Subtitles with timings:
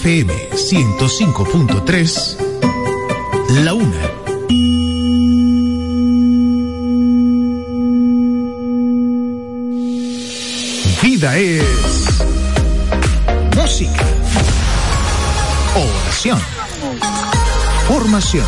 [0.00, 2.36] FM 105.3,
[3.64, 4.10] La Una.
[11.02, 12.22] Vida es
[13.54, 14.06] música,
[15.76, 16.40] oración,
[17.86, 18.46] formación.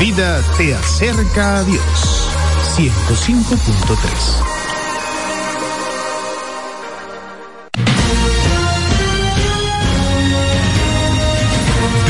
[0.00, 2.30] Vida te acerca a Dios.
[2.78, 4.51] 105.3.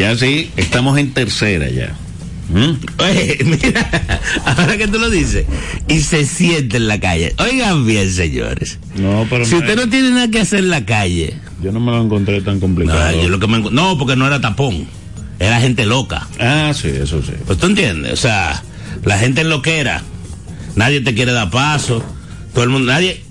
[0.00, 1.94] Ya sí, estamos en tercera ya.
[2.48, 2.80] ¿Mm?
[2.98, 3.88] Oye, mira,
[4.44, 5.46] ahora que tú lo dices,
[5.88, 7.32] y se siente en la calle.
[7.38, 8.78] Oigan bien, señores.
[8.96, 11.92] No, pero Si usted no tiene nada que hacer en la calle, yo no me
[11.92, 13.22] lo encontré tan no, complicado.
[13.22, 14.86] yo lo que me encu- no, porque no era tapón,
[15.38, 16.26] era gente loca.
[16.40, 17.32] Ah, sí, eso sí.
[17.46, 18.62] Pues tú entiendes, o sea,
[19.04, 20.02] la gente loquera,
[20.74, 22.02] nadie te quiere dar paso,
[22.52, 23.22] todo el mundo, nadie.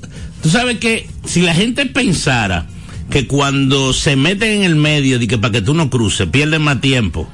[0.42, 2.68] Tú sabes que si la gente pensara
[3.10, 6.62] que cuando se meten en el medio de que para que tú no cruces, pierden
[6.62, 7.28] más tiempo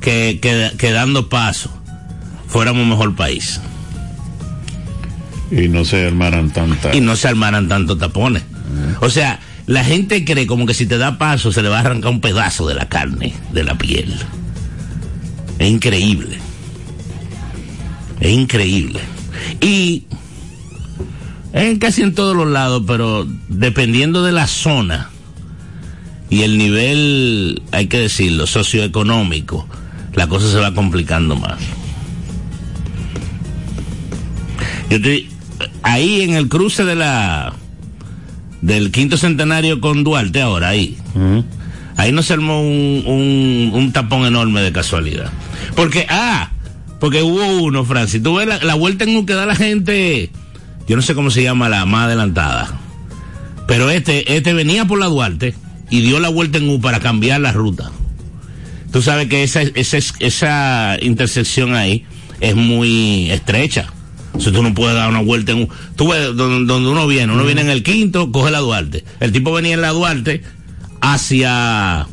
[0.00, 1.70] que, que, que dando paso,
[2.46, 3.60] fuéramos un mejor país.
[5.50, 6.94] Y no se armaran tantas.
[6.94, 8.42] y no se armaran tantos tapones.
[9.00, 11.80] O sea, la gente cree como que si te da paso se le va a
[11.80, 14.14] arrancar un pedazo de la carne, de la piel.
[15.58, 16.38] Es increíble.
[18.20, 19.00] Es increíble.
[19.60, 20.04] Y
[21.52, 25.10] es casi en todos los lados, pero dependiendo de la zona
[26.30, 29.66] y el nivel, hay que decirlo, socioeconómico,
[30.14, 31.58] la cosa se va complicando más.
[34.90, 35.30] Yo estoy
[35.82, 37.52] ahí en el cruce de la
[38.60, 40.98] del quinto centenario con Duarte ahora ahí.
[41.96, 45.30] Ahí no se armó un, un, un tapón enorme de casualidad.
[45.74, 46.50] Porque, ah,
[47.00, 48.22] porque hubo uno, Francis.
[48.22, 50.30] Tú ves la, la vuelta en U que da la gente,
[50.86, 52.78] yo no sé cómo se llama la más adelantada.
[53.66, 55.54] Pero este, este venía por la Duarte
[55.90, 57.90] y dio la vuelta en U para cambiar la ruta.
[58.92, 62.04] Tú sabes que esa, esa, esa intersección ahí
[62.40, 63.92] es muy estrecha.
[64.32, 65.68] O sea, tú no puedes dar una vuelta en un...
[65.96, 69.04] Tú ves donde, donde uno viene, uno viene en el quinto, coge la Duarte.
[69.20, 70.42] El tipo venía en la Duarte
[71.00, 72.06] hacia,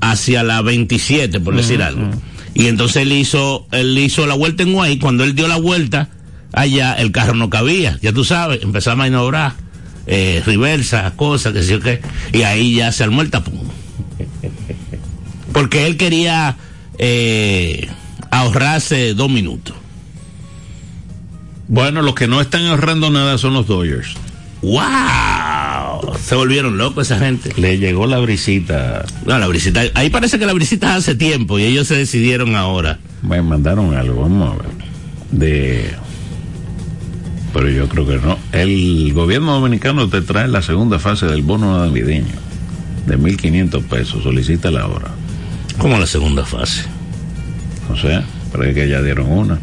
[0.00, 2.08] hacia la 27, por decir algo.
[2.54, 4.98] Y entonces él hizo, él hizo la vuelta en Guay.
[4.98, 6.08] Cuando él dio la vuelta
[6.52, 7.98] allá, el carro no cabía.
[8.00, 9.54] Ya tú sabes, empezaba a maniobrar,
[10.06, 12.00] eh, reversa, cosas, que sé yo qué.
[12.32, 13.60] Y ahí ya se armó el tapón.
[15.52, 16.56] Porque él quería
[16.98, 17.88] eh,
[18.30, 19.74] ahorrarse dos minutos.
[21.68, 24.14] Bueno, los que no están ahorrando nada son los Dodgers.
[24.62, 26.16] ¡Wow!
[26.22, 27.52] Se volvieron locos esa gente.
[27.56, 29.04] Le llegó la brisita.
[29.24, 29.82] No, la brisita.
[29.94, 32.98] Ahí parece que la brisita hace tiempo y ellos se decidieron ahora.
[33.22, 34.72] Me mandaron algo, vamos a ver.
[35.30, 36.05] De.
[37.56, 38.38] Pero yo creo que no.
[38.52, 42.34] El gobierno dominicano te trae la segunda fase del bono navideño
[43.06, 44.22] de 1.500 pesos.
[44.22, 45.08] Solicita la hora.
[45.78, 46.84] Como la segunda fase.
[47.90, 48.22] O sea,
[48.52, 49.58] parece que ya dieron una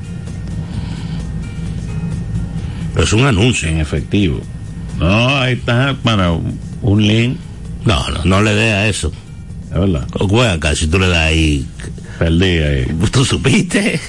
[2.96, 3.70] Pero es un anuncio.
[3.70, 4.42] en efectivo.
[4.98, 7.38] No, ahí está para un, link,
[7.86, 9.12] No, no, no le dé a eso.
[9.72, 10.08] es verdad.
[10.20, 11.68] O acá, si tú le das ahí.
[12.20, 12.86] Perdí ahí.
[13.12, 14.00] ¿Tú supiste?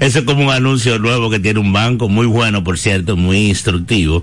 [0.00, 3.48] Eso es como un anuncio nuevo que tiene un banco, muy bueno, por cierto, muy
[3.48, 4.22] instructivo,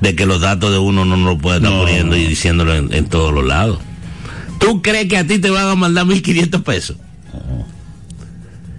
[0.00, 1.80] de que los datos de uno no lo puede estar No.
[1.80, 3.78] poniendo y diciéndolo en, en todos los lados.
[4.58, 6.96] ¿Tú crees que a ti te van a mandar 1.500 pesos?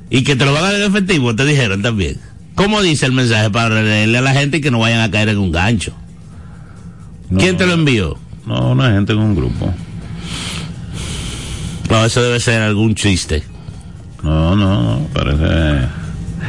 [0.10, 2.18] Y que te lo van a dar en efectivo, te dijeron también.
[2.56, 5.30] ¿Cómo dice el mensaje para leerle a la gente y que no vayan a caer
[5.30, 5.94] en un gancho?
[7.30, 8.18] No, ¿Quién te lo envió?
[8.46, 9.74] No, una gente en un grupo.
[11.90, 13.44] No, eso debe ser algún chiste.
[14.28, 15.88] No, no, no, parece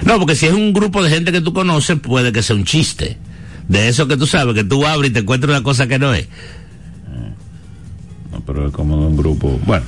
[0.04, 2.64] No, porque si es un grupo de gente que tú conoces, puede que sea un
[2.64, 3.19] chiste.
[3.69, 6.12] De eso que tú sabes, que tú abres y te encuentras una cosa que no
[6.12, 6.26] es.
[8.32, 9.60] No, pero es como de un grupo.
[9.64, 9.84] Bueno,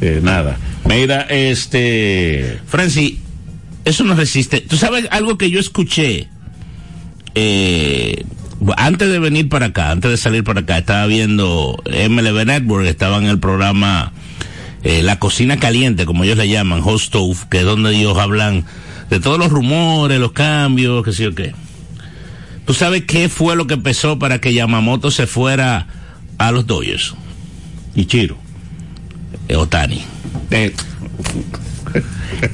[0.00, 0.58] eh, nada.
[0.84, 2.60] Mira, este.
[2.66, 3.14] Francis,
[3.84, 4.60] eso no resiste.
[4.60, 6.28] Tú sabes algo que yo escuché
[7.34, 8.24] eh,
[8.76, 13.18] antes de venir para acá, antes de salir para acá, estaba viendo MLB Network, estaba
[13.18, 14.12] en el programa
[14.82, 18.64] eh, La Cocina Caliente, como ellos le llaman, Hot Stove, que es donde ellos hablan
[19.10, 21.54] de todos los rumores, los cambios, qué sé yo qué.
[22.66, 25.86] ¿Tú sabes qué fue lo que empezó para que Yamamoto se fuera
[26.36, 27.14] a los Dodgers?
[27.94, 28.36] Ichiro.
[29.48, 30.02] Eh, Otani.
[30.50, 30.74] Eh,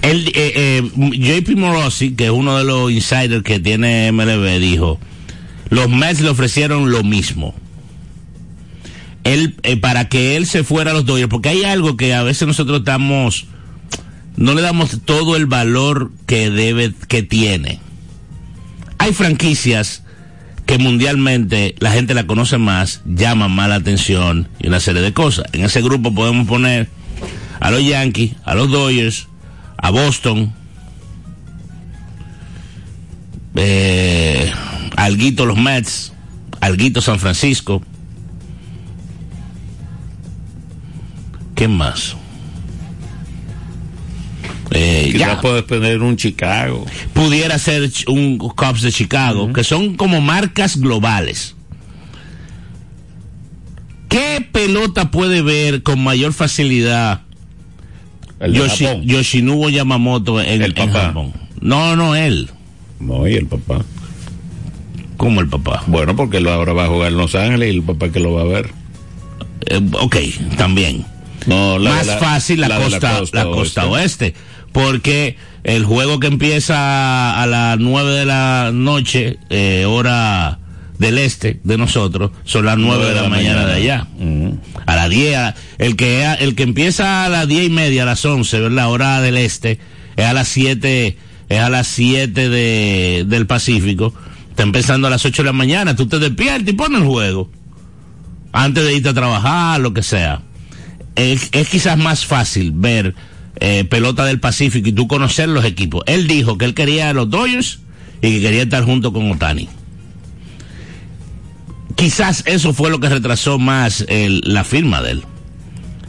[0.03, 4.99] El, eh, eh, JP Morosi, que es uno de los insiders que tiene MLB, dijo,
[5.71, 7.55] los Mets le ofrecieron lo mismo.
[9.25, 12.23] Él, eh, para que él se fuera a los Dodgers, porque hay algo que a
[12.23, 13.47] veces nosotros estamos,
[14.37, 17.81] no le damos todo el valor que debe, que tiene.
[18.99, 20.03] Hay franquicias
[20.67, 25.13] que mundialmente la gente la conoce más, llaman más la atención y una serie de
[25.13, 25.47] cosas.
[25.53, 26.89] En ese grupo podemos poner
[27.61, 29.29] a los Yankees, a los Dodgers,
[29.77, 30.55] a Boston,
[33.57, 34.53] eh,
[34.97, 36.13] alguito los Mets,
[36.61, 37.83] alguito San Francisco.
[41.55, 42.17] ¿Qué más?
[44.71, 46.85] Eh, ya, puedes poner un Chicago.
[47.13, 51.55] pudiera ser un Cubs de Chicago, que son como marcas globales.
[54.09, 57.23] ¿Qué pelota puede ver con mayor facilidad
[58.41, 59.03] Yoshi-.
[59.05, 61.01] Yoshinobu Yamamoto en, El en papá.
[61.07, 61.33] Japón?
[61.61, 62.51] No, no él.
[63.01, 63.85] No, y el papá.
[65.17, 65.85] Como el papá.
[65.87, 68.33] Bueno, porque él ahora va a jugar en Los Ángeles y el papá que lo
[68.33, 68.71] va a ver.
[69.67, 70.17] Eh, ok,
[70.57, 71.05] también.
[71.47, 74.35] No, la Más la- fácil la, costa, la costa, oeste.
[74.73, 80.59] Porque el juego que empieza a las 9 de la noche, eh, hora
[80.99, 84.07] del este de nosotros, son las 9 de la, mañana, de allá.
[84.87, 88.07] A las 10, a- el que, el que empieza a las 10 y media, a
[88.07, 88.91] las 11, ¿verdad?
[88.91, 89.79] Hora del este,
[90.17, 91.17] es a las 7,
[91.49, 94.13] es a las 7 de, del Pacífico.
[94.51, 97.51] Está empezando a las 8 de la mañana, tú te despiertas y pones el juego.
[98.53, 100.43] Antes de irte a trabajar, lo que sea.
[101.17, 103.15] Es, es quizás más fácil ver
[103.61, 106.03] eh, pelota del Pacífico y tú conocer los equipos.
[106.07, 107.79] Él dijo que él quería a los Dodgers
[108.21, 109.69] y que quería estar junto con Otani.
[111.97, 115.23] Quizás eso fue lo que retrasó más el- la firma de él.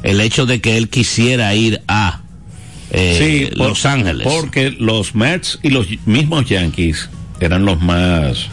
[0.04, 2.22] El hecho de que él quisiera ir a
[2.92, 4.26] eh, por- Los Ángeles.
[4.28, 7.10] Porque los Mets y los mismos Yankees
[7.40, 8.48] eran los más,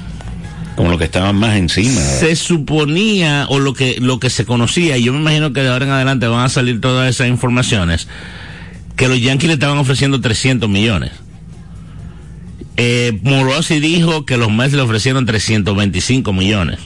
[0.77, 2.01] como los que estaban más encima.
[2.01, 5.69] se suponía o lo que lo que se conocía y yo me imagino que de
[5.69, 8.09] ahora en adelante van a salir todas esas informaciones
[8.97, 11.13] que los Yankees le estaban ofreciendo 300 millones.
[12.77, 13.19] Eh,
[13.81, 16.79] dijo que los Mets le ofrecieron 325 millones.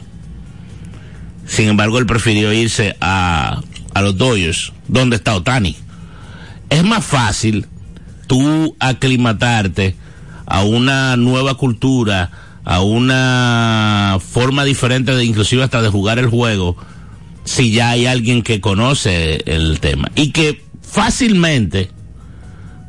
[1.47, 3.61] Sin embargo él prefirió irse a,
[3.95, 5.77] a los Dodgers donde está Otani
[6.71, 7.67] es más fácil
[8.27, 9.95] tú aclimatarte
[10.47, 12.31] a una nueva cultura,
[12.67, 16.77] a una forma diferente de inclusive hasta de jugar el juego,
[17.45, 20.11] si ya hay alguien que conoce el tema.
[20.17, 21.91] Y que fácilmente,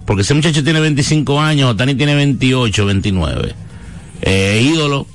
[0.05, 3.53] porque ese muchacho tiene 25 años, Otani tiene 28, 29,
[4.23, 5.05] eh, ídolo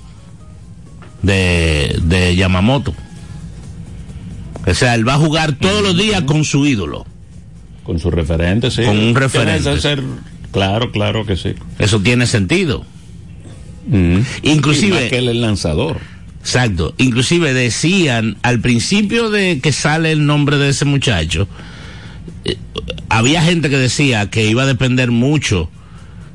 [1.23, 2.95] de, de Yamamoto.
[4.64, 7.04] O sea, él va a jugar todos los días con su ídolo.
[7.83, 8.85] Con su referente, sí.
[8.85, 9.81] Con un referente.
[9.81, 10.04] ser-
[10.52, 11.54] claro, claro que sí.
[11.81, 12.85] Eso tiene sentido.
[14.43, 15.99] Inclusive- que el lanzador.
[16.41, 16.95] Exacto.
[16.99, 21.47] Inclusive decían al principio de que sale el nombre de ese muchacho,
[22.45, 22.57] eh,
[23.09, 25.71] había gente que decía que iba a depender mucho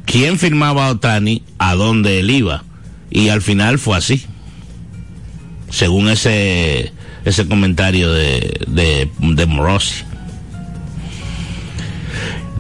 [0.06, 2.64] quién firmaba a Otani, a dónde él iba.
[3.12, 4.26] Y al final fue así.
[5.70, 6.94] Según ese
[7.26, 10.04] ese comentario de, de, de Morosi.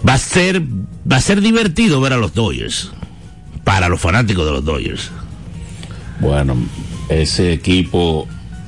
[0.07, 0.61] Va a ser
[1.09, 2.91] va a ser divertido ver a los Dodgers.
[3.67, 5.11] Para los fanáticos de los Dodgers.
[6.21, 6.55] Bueno,
[7.09, 8.25] ese equipo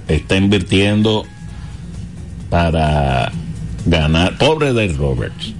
[0.09, 1.25] está invirtiendo
[2.49, 3.31] para
[3.85, 4.37] ganar.
[4.37, 5.53] Pobre Dave Roberts.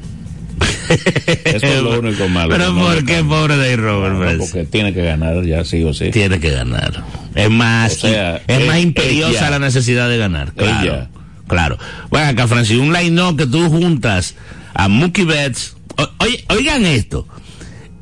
[1.45, 2.49] Eso es lo único malo.
[2.49, 4.39] Pero No ¿por qué pobre Dave Roberts?
[4.39, 6.11] porque tiene que ganar ya sí o sí.
[6.11, 7.01] Tiene que ganar.
[7.33, 10.51] Es más, O sea, es es- más imperiosa la necesidad de ganar.
[10.53, 11.07] Claro.
[11.47, 11.77] Claro.
[12.09, 14.35] Bueno, acá, Francis, un line que tú juntas
[14.73, 15.77] a Mookie Betts.
[15.97, 17.25] O- oye, oigan esto.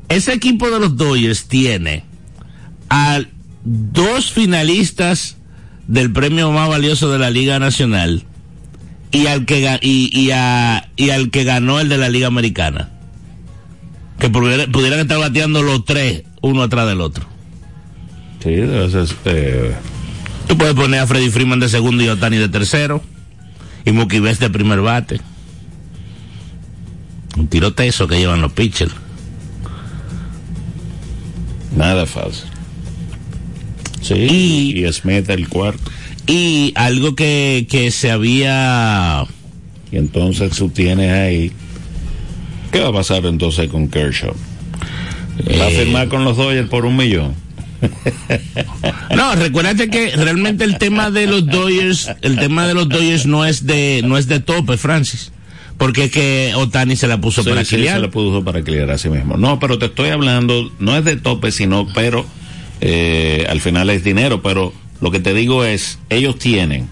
[0.10, 2.04] Ese equipo de los Dodgers tiene
[2.90, 3.20] a
[3.64, 5.38] dos finalistas
[5.88, 8.24] del premio más valioso de la Liga Nacional
[9.12, 12.28] y al que ga- y, y a- y al que ganó el de la Liga
[12.28, 12.90] Americana.
[14.20, 17.26] Que pudiera- pudieran estar bateando los tres, uno atrás del otro.
[18.44, 19.76] Sí, ser, eh,
[20.48, 23.04] Tú puedes poner a Freddy Freeman de segundo y a Otani de tercero.
[23.86, 25.20] Y Mookie Betts de primer bate.
[27.38, 28.94] Un tiro teso que llevan los pitchers.
[31.76, 32.46] Nada fácil.
[34.02, 34.14] Sí,
[34.76, 35.92] Y- y, Smith el cuarto.
[36.28, 39.24] Y algo que, que se había...
[39.92, 41.52] Y entonces tú tienes ahí.
[42.72, 44.34] ¿Qué va a pasar entonces con Kershaw?
[45.60, 47.34] ¿Va a Eh, firmar con los Dodgers por un millón?
[49.16, 53.46] No, recuérdate que realmente el tema de los Dodgers, el tema de los Dodgers no
[53.46, 55.32] es de, no es de tope, Francis.
[55.78, 58.90] Porque es que Otani se la puso Sí, para sí, se lo puso para criar
[58.90, 59.38] a sí mismo.
[59.38, 62.26] No, pero te estoy hablando, no es de tope, sino, pero
[62.82, 64.42] eh, al final es dinero.
[64.42, 66.90] Pero lo que te digo es, ellos tienen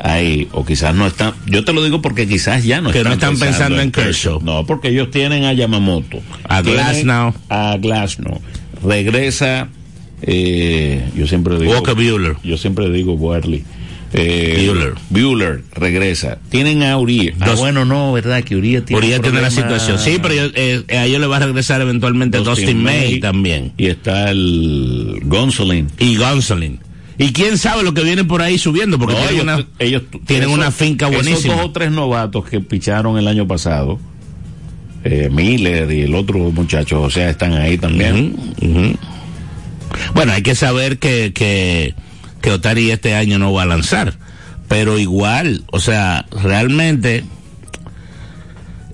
[0.00, 3.12] ahí, o quizás no están, yo te lo digo porque quizás ya no Que no
[3.12, 4.40] están, pensando en Kershaw.
[4.42, 7.34] No, porque ellos tienen a Yamamoto, A Glasnow.
[7.48, 8.40] a Glasnow.
[8.82, 9.68] Regresa,
[10.22, 12.36] eh, yo siempre digo, Walker Buehler.
[12.42, 13.64] yo siempre digo Worley.
[14.12, 14.94] Eh, Buehler.
[15.10, 16.38] Buehler regresa.
[16.48, 17.36] Tienen a Urias.
[17.40, 18.42] Ah, Dos- bueno, no, ¿verdad?
[18.42, 19.98] Que Urias tiene la situación.
[19.98, 23.72] Sí, pero yo- eh, a ellos le va a regresar eventualmente Dustin, May, también.
[23.76, 25.88] Y está el Gonsolin.
[25.98, 26.80] Y Gonsolin.
[27.18, 30.02] Y quién sabe lo que viene por ahí subiendo, porque No, tienen ellos, una, ellos-
[30.24, 31.54] tienen esos- una finca Esos buenísima.
[31.56, 33.98] dos o tres novatos que picharon el año pasado,
[35.04, 38.36] eh, Miller y el otro muchacho, o sea, están ahí también.
[40.14, 41.94] Bueno, hay que saber que, que,
[42.40, 44.14] que Otari este año no va a lanzar.
[44.68, 47.24] Pero igual, o sea, realmente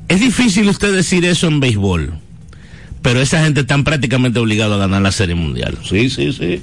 [0.09, 2.15] es difícil usted decir eso en béisbol.
[3.03, 5.77] Pero esa gente están prácticamente obligados a ganar la Serie Mundial.
[5.83, 6.61] Sí, sí, sí.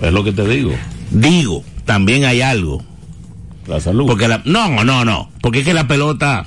[0.00, 0.72] Es lo que te digo.
[1.10, 2.84] Digo, también hay algo.
[3.66, 4.06] La salud.
[4.06, 5.30] Porque la, no, no, no.
[5.40, 6.46] Porque es que la pelota,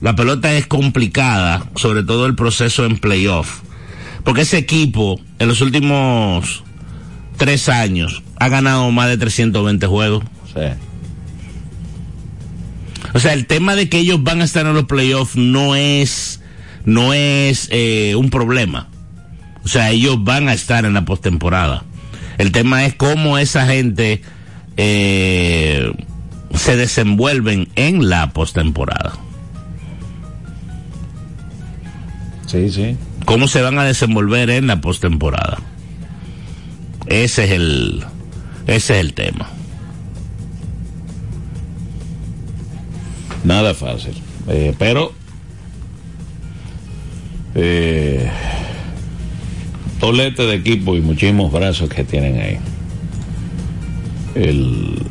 [0.00, 3.60] la pelota es complicada, sobre todo el proceso en playoff.
[4.24, 6.62] Porque ese equipo, en los últimos
[7.42, 10.22] tres años, ha ganado más de 320 juegos.
[10.54, 10.60] Sí.
[13.14, 16.40] O sea, el tema de que ellos van a estar en los playoffs no es,
[16.84, 18.86] no es eh, un problema.
[19.64, 21.82] O sea, ellos van a estar en la postemporada.
[22.38, 24.22] El tema es cómo esa gente
[24.76, 25.90] eh,
[26.54, 29.14] se desenvuelven en la postemporada.
[32.46, 32.96] Sí, sí.
[33.24, 35.58] Cómo se van a desenvolver en la postemporada.
[37.06, 38.04] Ese es el,
[38.66, 39.48] ese es el tema.
[43.44, 44.14] Nada fácil.
[44.48, 45.12] Eh, pero.
[47.54, 48.30] Eh,
[50.00, 52.58] tolete de equipo y muchísimos brazos que tienen ahí.
[54.34, 55.02] El,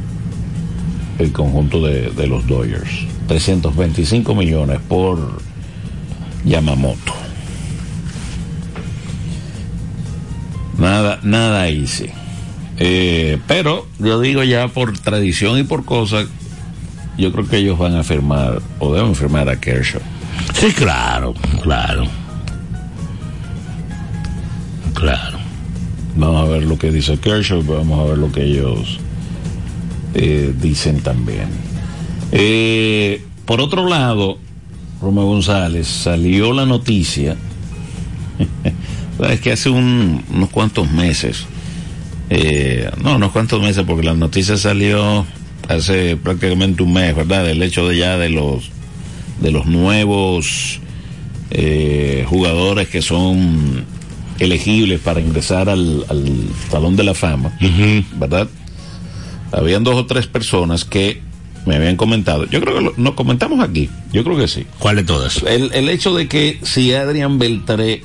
[1.19, 2.89] el conjunto de, de los Dodgers.
[3.27, 5.41] 325 millones por
[6.43, 7.20] Yamamoto.
[10.81, 12.09] Nada, nada easy.
[12.79, 16.25] Eh, pero yo digo ya por tradición y por cosas,
[17.19, 20.01] yo creo que ellos van a firmar o deben firmar a Kershaw.
[20.55, 22.07] Sí, claro, claro.
[24.95, 25.37] Claro.
[26.15, 28.99] Vamos a ver lo que dice Kershaw, vamos a ver lo que ellos
[30.15, 31.47] eh, dicen también.
[32.31, 34.39] Eh, por otro lado,
[34.99, 37.35] Romeo González, salió la noticia,
[39.29, 41.45] es que hace un- unos cuantos meses,
[42.29, 45.25] eh, no, unos cuantos meses, porque la noticia salió
[45.67, 47.49] hace prácticamente un mes, ¿verdad?
[47.49, 48.69] El hecho de ya de los
[49.41, 50.79] de los nuevos
[51.49, 53.83] eh, jugadores que son
[54.39, 56.25] elegibles para ingresar al, al
[56.69, 57.51] Salón de la Fama,
[58.15, 58.47] ¿verdad?
[59.51, 61.21] Habían dos o tres personas que
[61.65, 62.45] me habían comentado.
[62.45, 63.89] Yo creo que lo, nos comentamos aquí.
[64.13, 64.65] Yo creo que sí.
[64.79, 65.43] ¿Cuál de todas?
[65.43, 68.03] El, el hecho de que si Adrián Beltré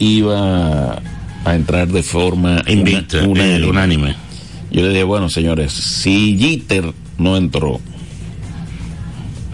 [0.00, 1.00] iba
[1.44, 4.16] a entrar de forma Invicta, una- eh, unánime.
[4.72, 7.80] Yo le dije, bueno, señores, si Jeter no entró,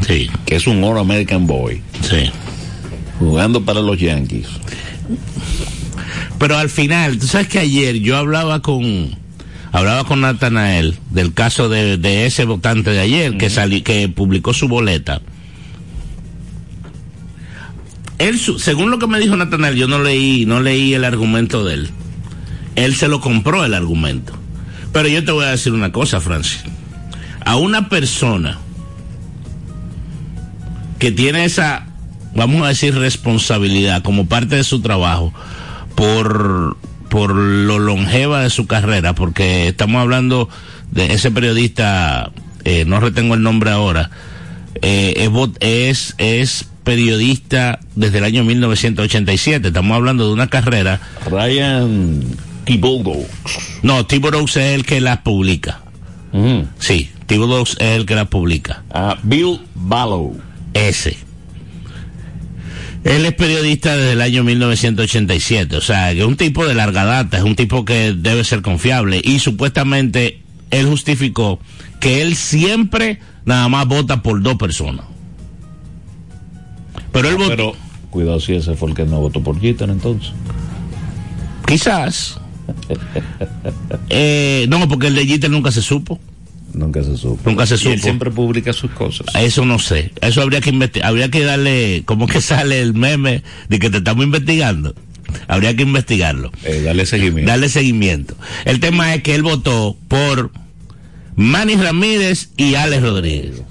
[0.07, 2.31] Sí, que es un All American Boy, sí.
[3.19, 4.47] jugando para los Yankees,
[6.39, 9.17] Pero al final, tú sabes que ayer yo hablaba con
[9.73, 14.53] hablaba con Natanael del caso de, de ese votante de ayer que salió que publicó
[14.55, 15.21] su boleta.
[18.19, 21.75] Él, según lo que me dijo Natanael, yo no leí, no leí el argumento de
[21.75, 21.91] él.
[22.75, 24.33] Él se lo compró el argumento.
[24.93, 26.65] Pero yo te voy a decir una cosa, Francis.
[27.45, 28.59] A una persona
[30.99, 31.87] que tiene esa,
[32.35, 35.33] vamos a decir, responsabilidad como parte de su trabajo
[35.95, 36.77] por,
[37.11, 40.49] por lo longeva de su carrera, porque estamos hablando
[40.91, 42.33] de ese periodista,
[42.65, 44.11] eh, no retengo el nombre ahora,
[44.83, 45.29] eh,
[45.61, 49.69] es, es periodista desde el año 1987.
[49.69, 51.01] Estamos hablando de una carrera.
[51.29, 52.23] Ryan
[52.65, 53.27] Thibodeau.
[53.83, 55.81] No, Thibodeau es el que las publica.
[56.79, 58.85] Sí, Thibodeau es el que las publica.
[58.91, 60.39] Ah, Bill Ballow.
[60.75, 61.19] Ese.
[63.03, 67.05] Él es periodista desde el año 1987, o sea, que es un tipo de larga
[67.05, 70.41] data, es un tipo que debe ser confiable y supuestamente
[70.71, 71.59] él justificó
[71.99, 75.07] que él siempre nada más vota por dos personas.
[77.17, 77.51] Pero él votó.
[77.57, 77.77] Pero
[78.11, 80.33] cuidado si ese fue el que no votó por Jeter entonces.
[81.67, 82.39] Quizás.
[84.09, 86.19] Eh, no, porque el de Jeter nunca se supo.
[86.73, 87.49] Nunca se supo.
[87.49, 88.03] Nunca se Y él supo.
[88.03, 89.27] siempre publica sus cosas.
[89.35, 90.13] Eso no sé.
[90.21, 91.09] Eso habría que investigar.
[91.09, 92.03] Habría que darle.
[92.05, 94.95] ¿Cómo que sale el meme de que te estamos investigando?
[95.49, 96.53] Habría que investigarlo.
[96.65, 97.51] Eh, dale seguimiento.
[97.51, 98.37] Darle seguimiento.
[98.65, 100.51] El tema es que él votó por
[101.37, 103.63] Manny Ramírez y Alex Rodríguez.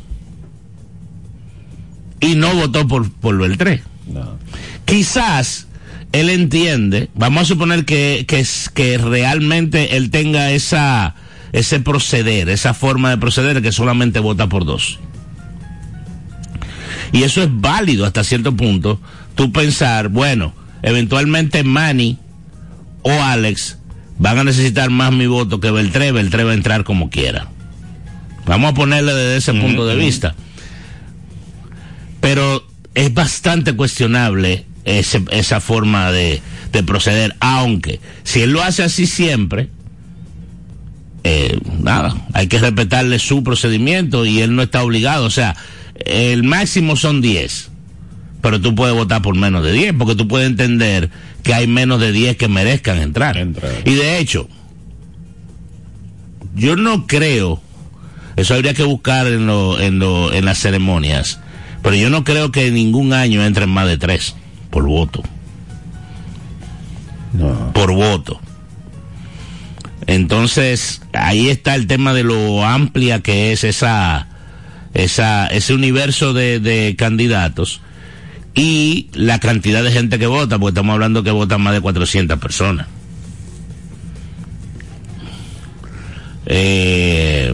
[2.26, 3.84] Y no votó por, por Beltré.
[4.08, 4.38] No.
[4.86, 5.68] Quizás
[6.12, 11.16] él entiende, vamos a suponer que, que, que realmente él tenga esa,
[11.52, 15.00] ese proceder, esa forma de proceder que solamente vota por dos.
[17.12, 19.00] Y eso es válido hasta cierto punto.
[19.36, 20.54] Tú pensar, bueno,
[20.84, 22.18] eventualmente Manny
[23.02, 23.78] o Alex
[24.18, 27.48] van a necesitar más mi voto que Beltré, Beltré va a entrar como quiera.
[28.46, 30.36] Vamos a ponerle desde ese punto de vista.
[32.26, 32.66] Pero
[32.96, 36.42] es bastante cuestionable ese- esa forma de,
[36.72, 39.70] de proceder, aunque si él lo hace así siempre,
[41.24, 45.26] eh, nada, hay que respetarle su procedimiento y él no está obligado.
[45.26, 45.56] O sea,
[46.04, 47.70] el máximo son 10,
[48.42, 51.12] pero tú puedes votar por menos de 10, porque tú puedes entender
[51.44, 53.38] que hay menos de 10 que merezcan entrar.
[53.38, 53.72] Entrar.
[53.86, 54.50] Y de hecho,
[56.56, 57.62] yo no creo,
[58.36, 61.40] eso habría que buscar en, lo, en, lo, en las ceremonias,
[61.86, 64.36] pero yo no creo que ningún año entren más de 3
[64.72, 65.24] por voto
[67.34, 67.72] No.
[67.74, 68.42] por voto.
[70.08, 74.28] Entonces, ahí está el tema de lo amplia que es esa,
[74.94, 77.82] esa, ese universo de, de candidatos
[78.54, 82.40] y la cantidad de gente que vota, porque estamos hablando que votan más de 400
[82.40, 82.88] personas.
[86.46, 87.54] Eh,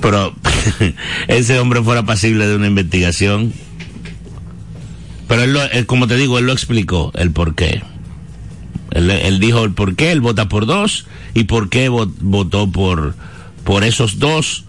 [0.00, 0.34] pero
[1.28, 3.52] ese hombre fuera pasible de una investigación.
[5.26, 7.82] Pero él, lo- como te digo, él lo explicó, el por qué.
[8.92, 13.14] Él, dijo el por qué, él vota por dos y por qué vo- votó por,
[13.64, 14.64] por esos dos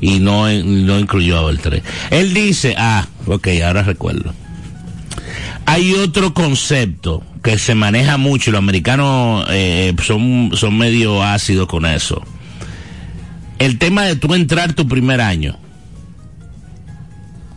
[0.00, 1.82] y no, no incluyó a Beltré.
[2.10, 4.32] Él dice, ah, ok, ahora recuerdo.
[5.66, 11.66] Hay otro concepto que se maneja mucho y los americanos eh, son, son medio ácidos
[11.66, 12.22] con eso.
[13.58, 15.56] El tema de tú entrar tu primer año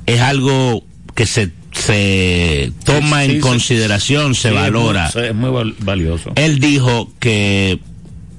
[0.06, 0.84] es algo
[1.16, 5.10] que se, se toma Sí, en sí, consideración, se Sí, valora.
[5.10, 6.32] Es muy, val- valioso.
[6.36, 7.80] Él dijo que,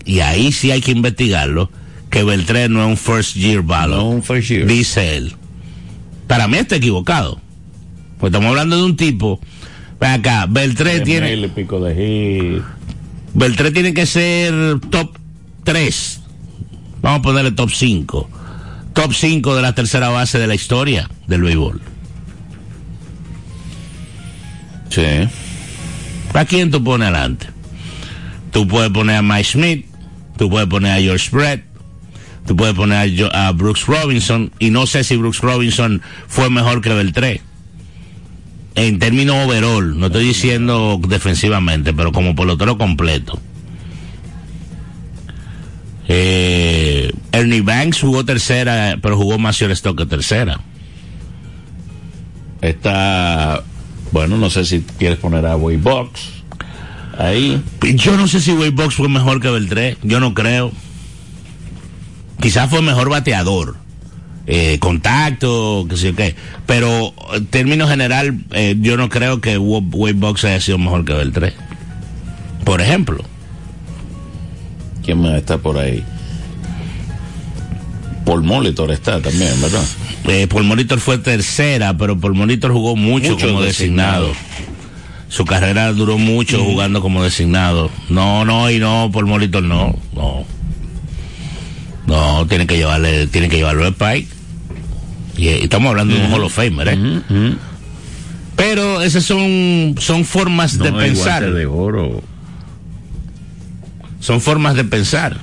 [0.05, 1.71] y ahí sí hay que investigarlo,
[2.11, 3.99] que Beltré no es un first year ballot.
[3.99, 4.67] No un first year.
[4.67, 5.35] Dice él.
[6.27, 7.41] Para mí está equivocado.
[8.19, 9.41] Pues estamos hablando de un tipo.
[10.01, 11.49] Ven acá, Beltré tiene.
[11.51, 12.63] pico de.
[13.35, 15.17] Beltré tiene que ser top
[15.65, 16.20] 3.
[17.03, 18.31] Vamos a ponerle top 5.
[18.93, 21.81] Top 5 de la tercera base de la historia del béisbol.
[24.91, 25.29] Sí.
[26.35, 27.47] ¿A quién tú pones adelante?
[28.53, 29.87] Tú puedes poner a Mike Smith,
[30.37, 31.65] tú puedes poner a George Brett,
[32.47, 36.81] tú puedes poner a, a Brooks Robinson, y no sé si Brooks Robinson fue mejor
[36.81, 37.41] que Beltré.
[38.75, 43.41] En términos overall, no estoy diciendo defensivamente, pero como pelotero completo.
[46.13, 50.59] Eh, Ernie Banks jugó tercera, pero jugó más shortstop que tercera.
[52.63, 53.63] Está.
[54.11, 56.21] Bueno, no sé si quieres poner a Way Box.
[57.17, 57.63] Ahí.
[57.95, 60.73] Yo no sé si Wade Box fue mejor que Beltré, yo no creo.
[62.41, 63.77] Quizás fue mejor bateador,
[64.47, 66.35] eh, contacto, qué sé qué.
[66.67, 71.05] Pero en términos general, eh, yo no creo que Wa- Wade Box haya sido mejor
[71.05, 71.53] que Beltré.
[72.65, 73.23] Por ejemplo,
[75.05, 76.05] ¿Quién más está por ahí?
[78.25, 79.83] Paul Molitor está también, ¿verdad?
[80.29, 84.29] eh, Paul Molitor fue tercera, pero Paul Molitor jugó mucho, Mucho como designado.
[84.29, 84.51] designado.
[85.29, 87.91] Su carrera duró mucho jugando como designado.
[88.09, 90.45] No, no, y no, Paul Molitor no, no.
[92.07, 94.29] No, tiene que llevarle, tiene que llevarlo de Pike.
[95.37, 96.99] Y estamos hablando de un Hall of Famer, ¿eh?
[98.57, 101.51] Pero esas son, son formas de No, pensar.
[101.53, 102.23] de oro.
[104.21, 105.39] Son formas de pensar.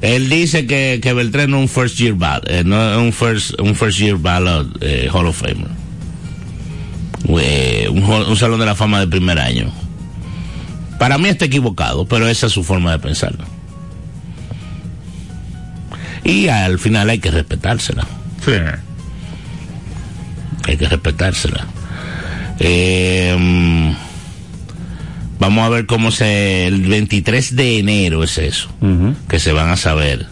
[0.00, 3.12] Él dice que, que Beltrán no es un first year ballot, eh, no es un
[3.12, 5.68] first, un first year ballot eh, Hall of Famer.
[7.40, 9.70] eh, un, un salón de la fama de primer año.
[10.98, 13.34] Para mí está equivocado, pero esa es su forma de pensar.
[16.22, 18.06] Y al final hay que respetársela.
[18.44, 18.52] Sí.
[20.66, 21.66] hay que respetársela.
[22.58, 23.94] Eh,
[25.38, 26.66] vamos a ver cómo se.
[26.66, 28.68] El 23 de enero es eso,
[29.28, 30.26] que se van a saber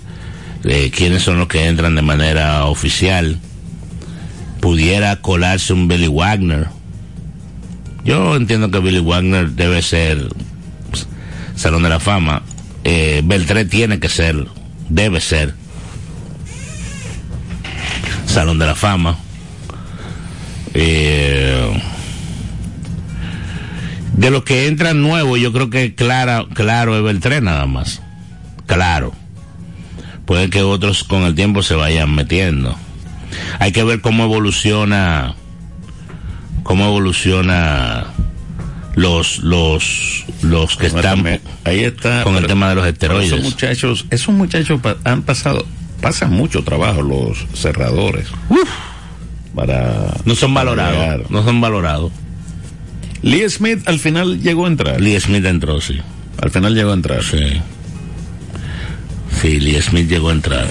[0.64, 3.38] eh, quiénes son los que entran de manera oficial.
[4.60, 6.68] Pudiera colarse un Billy Wagner.
[8.04, 10.28] Yo entiendo que Billy Wagner debe ser
[10.90, 11.06] pues,
[11.56, 12.42] Salón de la Fama.
[12.84, 14.46] Eh, Beltré tiene que ser,
[14.88, 15.54] debe ser
[18.26, 19.18] Salón de la Fama.
[20.74, 21.82] Eh,
[24.22, 28.00] de los que entran nuevos, yo creo que clara, claro es Beltré nada más.
[28.66, 29.12] Claro.
[30.26, 32.76] Puede que otros con el tiempo se vayan metiendo.
[33.58, 35.34] Hay que ver cómo evoluciona,
[36.62, 38.06] cómo evoluciona
[38.94, 42.22] los, los, los que están Ahí está.
[42.22, 43.32] con el tema de los esteroides.
[43.32, 45.66] Esos muchachos, esos muchachos han pasado,
[46.00, 48.28] pasan mucho trabajo los cerradores.
[49.52, 50.14] Para.
[50.24, 52.12] no son valorados, no son valorados.
[53.22, 55.00] Lee Smith al final llegó a entrar.
[55.00, 55.98] Lee Smith entró, sí.
[56.40, 57.22] Al final llegó a entrar.
[57.22, 57.38] Sí.
[59.40, 60.66] Sí, Lee Smith llegó a entrar.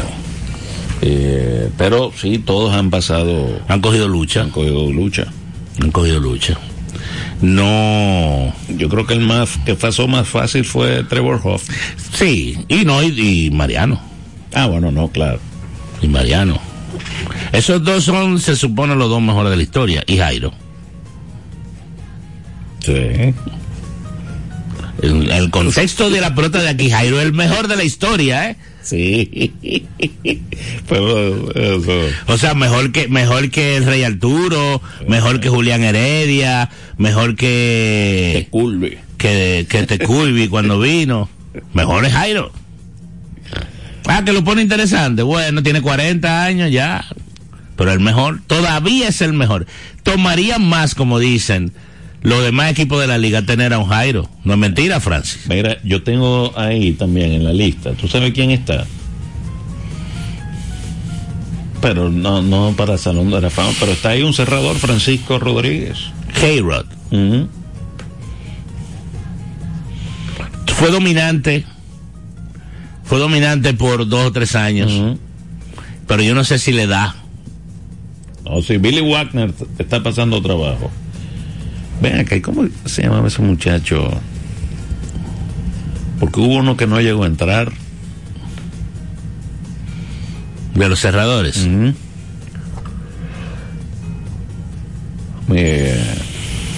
[1.02, 4.42] Eh, pero sí, todos han pasado, Han cogido lucha.
[4.42, 5.26] han cogido lucha.
[5.82, 6.58] Han cogido lucha.
[7.42, 8.54] No.
[8.70, 11.68] Yo creo que el más que pasó más fácil fue Trevor Hoff.
[12.14, 14.00] Sí, y no, y, y Mariano.
[14.54, 15.40] Ah, bueno, no, claro.
[16.02, 16.60] Y Mariano.
[17.52, 20.04] Esos dos son, se supone, los dos mejores de la historia.
[20.06, 20.54] Y Jairo.
[22.82, 23.34] Sí.
[25.02, 28.50] En el contexto de la pelota de aquí, Jairo es el mejor de la historia,
[28.50, 28.56] ¿eh?
[28.84, 29.54] Sí.
[30.88, 32.16] pero eso.
[32.28, 38.48] O sea, mejor que, mejor que el Rey Arturo, mejor que Julián Heredia, mejor que,
[38.50, 39.00] Culve.
[39.18, 41.30] que, que Tecurbi cuando vino.
[41.74, 42.52] Mejor es Jairo.
[44.08, 45.22] Ah, que lo pone interesante.
[45.22, 47.06] Bueno, tiene 40 años ya.
[47.76, 49.66] Pero el mejor, todavía es el mejor.
[50.04, 51.74] Tomaría más, como dicen,
[52.22, 54.30] los demás equipos de la liga tener a un Jairo.
[54.44, 55.48] No es mentira, Francis.
[55.48, 57.94] Mira, yo tengo ahí también en la lista.
[57.94, 58.86] ¿Tú sabes quién está?
[61.82, 65.98] Pero no, no para Salón de la Fama, pero está ahí un cerrador, Francisco Rodríguez.
[66.40, 66.86] K-Rod.
[67.12, 67.48] Ujú.
[70.68, 71.66] Fue dominante.
[73.04, 75.18] Fue dominante por dos o tres años.
[76.08, 77.16] Pero yo no sé si le da.
[78.44, 80.92] O si Billy Wagner está pasando trabajo.
[82.02, 84.10] Ven acá, ¿y ¿cómo se llamaba ese muchacho?
[86.20, 87.72] Porque hubo uno que no llegó a entrar.
[90.74, 91.68] De los cerradores.
[95.54, 96.16] Eh,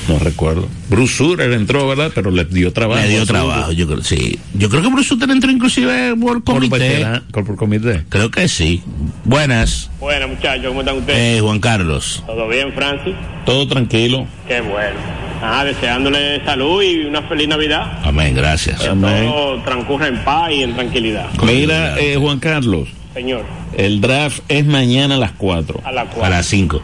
[0.07, 0.67] no recuerdo.
[0.89, 2.11] Bruce Sutter entró, ¿verdad?
[2.13, 3.01] Pero le dio trabajo.
[3.01, 4.39] Le dio a trabajo, yo creo, sí.
[4.53, 7.05] Yo creo que Bruce Sutter entró inclusive por comité.
[7.31, 8.03] por- por comité.
[8.09, 8.81] Creo que sí.
[9.25, 11.37] Buenas, Bueno, muchachos, ¿cómo están ustedes?
[11.37, 12.23] eh, Juan Carlos.
[12.25, 13.13] ¿Todo bien, Francis?
[13.45, 14.27] Todo tranquilo.
[14.47, 14.97] Qué bueno.
[15.41, 17.99] Ah, deseándole salud y una feliz Navidad.
[18.03, 18.85] Amén, gracias.
[18.87, 19.25] Amén.
[19.25, 21.27] Todo transcurre en paz y en tranquilidad.
[21.43, 23.43] Mira, eh, Juan Carlos, Señor,
[23.77, 25.81] el draft es mañana a las 4.
[25.83, 26.31] a la A cual.
[26.31, 26.81] las 5.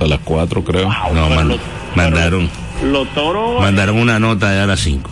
[0.00, 0.90] A las 4, creo.
[1.14, 1.56] No, man-
[1.94, 2.50] mandaron,
[2.84, 5.10] Los toros, mandaron una nota ya a las 5.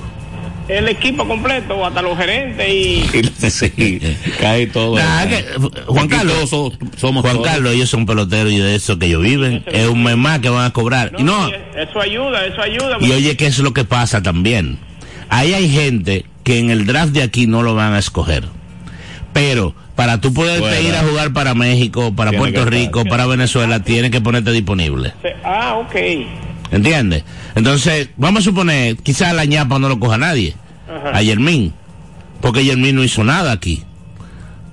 [0.69, 3.03] el equipo completo, hasta los gerentes y.
[3.51, 4.01] sí,
[4.41, 4.97] cae todo.
[4.97, 5.45] Nah, que-
[5.87, 7.49] Juan Carlos, so- somos Juan todos.
[7.49, 9.65] Carlos, ellos son peloteros y de eso que ellos viven.
[9.67, 11.13] Es un mes más que van a cobrar.
[11.19, 12.97] Y no, y Eso ayuda, eso ayuda.
[13.01, 14.79] y oye, ¿qué es lo que pasa también?
[15.29, 18.45] Ahí hay gente que en el draft de aquí no lo van a escoger.
[19.33, 20.81] Pero para tú poderte Fuera.
[20.81, 23.11] ir a jugar para México, para Tiene Puerto Rico, estar.
[23.11, 25.13] para Venezuela, tienes que ponerte disponible.
[25.45, 25.95] Ah, ok.
[26.71, 27.25] ¿Entiendes?
[27.55, 30.55] Entonces, vamos a suponer, quizás a la ñapa no lo coja nadie.
[30.89, 31.17] Ajá.
[31.19, 31.73] A Yermín.
[32.41, 33.85] Porque Yermín no hizo nada aquí.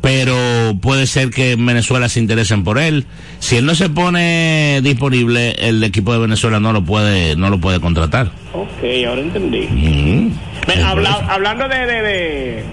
[0.01, 0.33] Pero
[0.81, 3.05] puede ser que en Venezuela se interesen por él.
[3.39, 7.59] Si él no se pone disponible, el equipo de Venezuela no lo puede, no lo
[7.59, 8.31] puede contratar.
[8.53, 8.69] Ok,
[9.05, 9.67] ahora entendí.
[9.67, 10.31] Mm.
[10.67, 12.63] Me- habla- hablando de, de- de-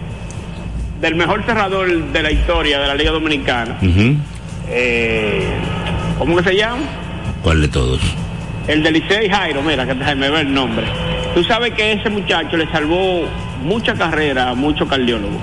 [1.00, 3.78] del mejor cerrador de la historia de la Liga Dominicana,
[4.68, 5.42] eh,
[6.18, 6.82] ¿cómo que se llama?
[7.42, 8.00] ¿Cuál de todos?
[8.66, 10.86] El de Licey Jairo, mira, que me ve el nombre.
[11.34, 13.28] Tú sabes que ese muchacho le salvó
[13.62, 15.40] mucha carrera a muchos cardiólogos.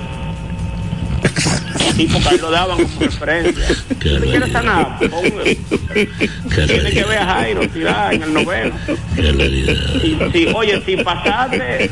[2.12, 3.64] Porque ahí lo daban como referencia.
[4.00, 8.74] Qué Si quieres sanar, Tiene que ver a Jairo, tirar en el noveno.
[9.16, 11.92] Qué si- oye, si pasaste,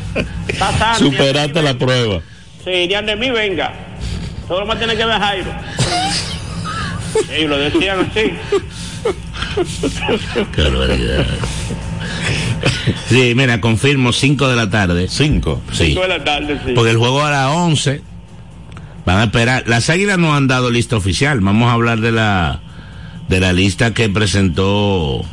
[0.58, 1.04] pasaste.
[1.04, 2.20] Superaste la prueba.
[2.64, 3.72] Sí, de mí venga.
[4.46, 5.50] Todo lo más tiene que ver Jairo.
[7.30, 8.32] Ellos lo decían así.
[10.54, 11.26] Qué barbaridad.
[13.08, 15.08] Sí, mira, confirmo 5 de la tarde.
[15.08, 15.62] 5.
[15.72, 15.86] Sí.
[15.86, 16.72] Cinco de la tarde, sí.
[16.74, 18.02] Porque el juego a las 11
[19.04, 19.64] van a esperar.
[19.66, 21.40] Las águilas no han dado lista oficial.
[21.40, 22.60] Vamos a hablar de la
[23.28, 25.24] de la lista que presentó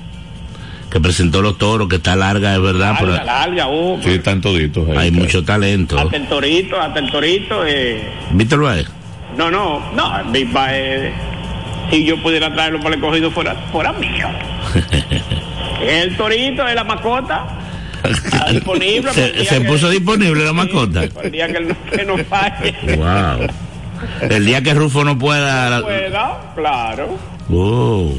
[0.92, 4.42] que presentó los toros, que está larga, es verdad, larga, pero larga, uh, Sí, están
[4.42, 4.98] toditos ahí.
[4.98, 6.00] hay mucho talento.
[6.00, 8.88] hasta el torito, hasta el torito, eh, Víctor Baez.
[9.38, 10.50] no, no, no, Big
[11.92, 14.28] si yo pudiera traerlo para el cogido fuera, fuera mío.
[15.82, 17.46] el torito es la mascota,
[18.04, 19.10] está disponible.
[19.10, 21.04] el Se, que- puso disponible la mascota.
[21.24, 22.76] el día que, no- que no falle.
[22.98, 23.48] Wow.
[24.30, 25.82] El día que Rufo no pueda.
[25.82, 27.18] Pueda, claro.
[27.52, 28.14] Oh.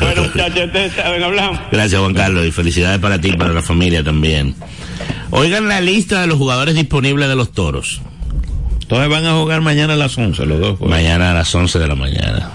[0.00, 1.60] Bueno, muchachos, ustedes saben, hablamos.
[1.70, 4.54] Gracias, Juan Carlos, y felicidades para ti y para la familia también.
[5.30, 8.00] Oigan la lista de los jugadores disponibles de los toros.
[8.82, 10.78] Entonces van a jugar mañana a las 11 los dos.
[10.78, 10.90] pues.
[10.90, 12.50] Mañana a las 11 de la mañana.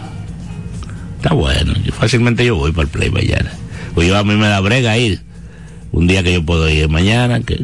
[1.17, 1.73] Está bueno.
[1.83, 3.51] Yo fácilmente yo voy para el play mañana.
[3.93, 5.21] Pues yo a mí me da brega ir.
[5.93, 7.63] Un día que yo puedo ir mañana, que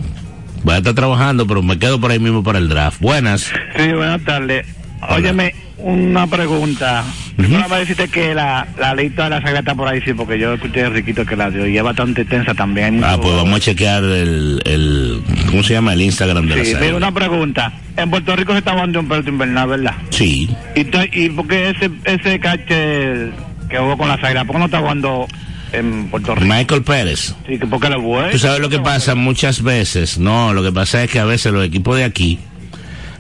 [0.64, 3.02] voy a estar trabajando, pero me quedo por ahí mismo para el draft.
[3.02, 3.52] Buenas.
[3.76, 4.66] Sí, buenas tardes.
[5.10, 7.04] Óyeme, una pregunta.
[7.36, 10.38] Primero me decirte que la, la lista de la saga está por ahí, sí, porque
[10.38, 12.96] yo escuché a Riquito que la dio y es bastante tensa también.
[12.96, 15.94] Mucho- Ah, pues vamos a chequear el, el ¿cómo se llama?
[15.94, 16.86] El Instagram de la Sí, saga.
[16.86, 17.74] mira, una pregunta.
[17.98, 19.94] En Puerto Rico se está jugando un perro invernal, ¿verdad?
[20.12, 20.50] Sí.
[20.76, 20.82] ¿Y,
[21.20, 23.32] y por qué ese, ese catcher
[23.70, 25.28] que jugó con la saga, por qué no está jugando
[25.74, 26.54] en Puerto Rico?
[26.54, 27.34] Michael Pérez.
[27.48, 28.30] Sí, que porque le fue.
[28.32, 30.20] Tú sabes lo que pasa muchas veces.
[30.20, 32.40] No, lo que pasa es que a veces los equipos de aquí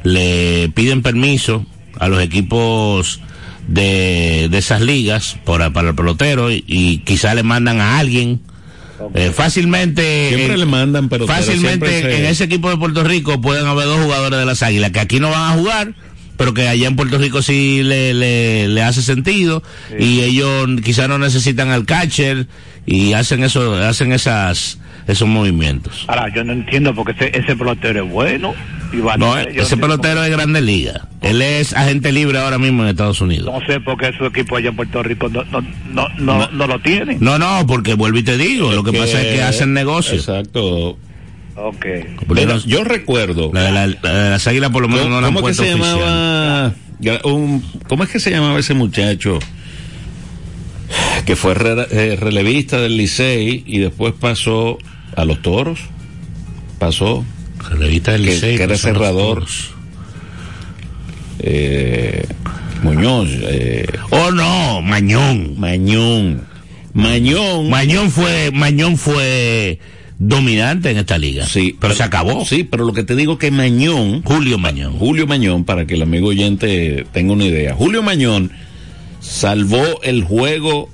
[0.03, 1.65] le piden permiso
[2.01, 3.21] a los equipos
[3.67, 8.41] de, de esas ligas para, para el pelotero y, y quizá le mandan a alguien.
[9.15, 13.39] Eh, fácilmente Siempre eh, le mandan, pero fácilmente se- en ese equipo de Puerto Rico
[13.41, 15.93] pueden haber dos jugadores de las águilas que aquí no van a jugar
[16.37, 19.61] pero que allá en Puerto Rico sí le, le, le hace sentido
[19.99, 22.47] y ellos quizá no necesitan al catcher
[22.87, 28.03] y hacen eso hacen esas esos movimientos Ahora, yo no entiendo porque ese, ese pelotero
[28.05, 28.53] es bueno.
[28.93, 32.37] Y va a no, yo ese no pelotero es grande liga él es agente libre
[32.39, 35.29] ahora mismo en Estados Unidos No sé por qué su equipo allá en Puerto Rico
[35.29, 35.61] no, no,
[35.93, 37.17] no, no, no lo tiene.
[37.19, 40.97] no no porque vuelvo y te digo lo que pasa es que hacen negocios Exacto.
[41.55, 41.85] Ok.
[42.27, 43.51] Porque Mira, los- yo recuerdo.
[43.53, 45.41] la de la- la de las águilas por lo menos ¿Cómo, no la han que
[45.41, 45.99] puesto se oficial.
[45.99, 46.73] llamaba?
[47.23, 49.39] Un- ¿Cómo es que se llamaba ese muchacho?
[51.25, 54.77] Que fue re- eh, relevista del Licey y después pasó
[55.15, 55.79] a los toros.
[56.79, 57.23] Pasó.
[57.69, 59.45] Relevista del Licey, que era cerrador.
[61.39, 62.25] Eh,
[62.83, 63.29] Muñoz.
[63.43, 66.43] Eh, oh no Mañón Mañón.
[66.93, 67.69] Mañón.
[67.69, 69.79] Mañón fue Mañón fue
[70.19, 71.45] dominante en esta liga.
[71.47, 72.45] Sí, pero se acabó.
[72.45, 74.93] Sí, pero lo que te digo que Mañón, Julio Mañón.
[74.97, 78.51] Julio Mañón, para que el amigo oyente tenga una idea, Julio Mañón
[79.21, 80.89] salvó el juego,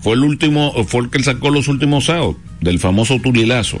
[0.00, 3.78] fue el último, fue el que sacó los últimos outs del famoso Tulilazo.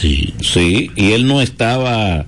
[0.00, 0.34] Sí.
[0.40, 2.26] Sí, y él no estaba,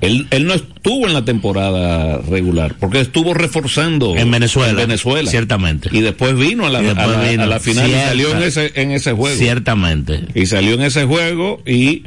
[0.00, 4.70] él, él no estuvo en la temporada regular, porque estuvo reforzando En Venezuela.
[4.70, 5.28] en Venezuela.
[5.30, 5.88] Ciertamente.
[5.92, 7.42] Y después vino a la, a la- vino.
[7.42, 8.04] a la final Cierta.
[8.04, 9.36] y salió en ese, en ese juego.
[9.36, 10.20] Ciertamente.
[10.34, 12.04] Y salió en ese juego y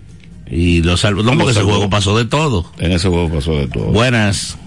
[0.50, 1.22] Y lo salvó.
[1.24, 2.72] No, porque ese juego pasó de todo.
[2.80, 3.86] en ese juego pasó de todo.
[3.86, 4.58] Buenas.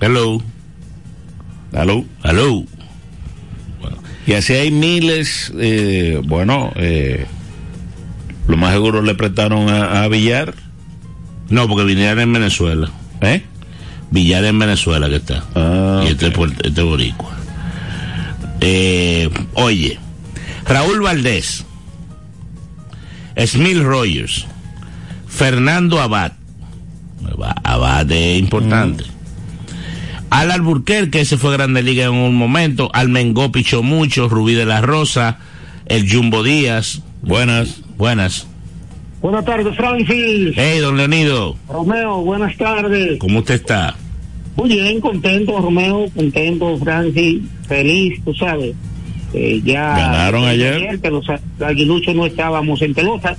[0.00, 0.42] Hello.
[1.76, 2.04] Aló.
[2.24, 2.64] Hello.
[4.26, 7.26] Y así hay miles, eh, bueno, eh,
[8.48, 10.54] lo más seguro le prestaron a, a Villar,
[11.48, 12.90] No, porque Villar en Venezuela.
[13.20, 13.42] ¿eh?
[14.10, 15.44] Villar en Venezuela que está.
[15.54, 17.36] Ah, y este, es puer- este es boricua.
[18.60, 19.98] Eh, oye,
[20.66, 21.64] Raúl Valdés,
[23.46, 24.46] Smil Rogers,
[25.28, 26.32] Fernando Abad,
[27.62, 29.04] Abad es importante.
[30.30, 34.80] Al Alburquerque, ese fue Grande Liga en un momento, Almengó pichó mucho, Rubí de la
[34.80, 35.38] Rosa,
[35.86, 37.82] el Jumbo Díaz, Buenas.
[37.96, 38.46] buenas.
[39.22, 40.52] Buenas tardes, Francis.
[40.56, 43.18] Hey, don Leonido, Romeo, buenas tardes.
[43.18, 43.96] ¿cómo usted está?
[44.56, 48.74] Muy bien, contento, Romeo, contento, Francis, feliz, tú sabes.
[49.32, 51.00] Eh, ya Ganaron ayer.
[51.00, 51.24] que los
[51.60, 53.36] aguiluchos no estábamos en pelota,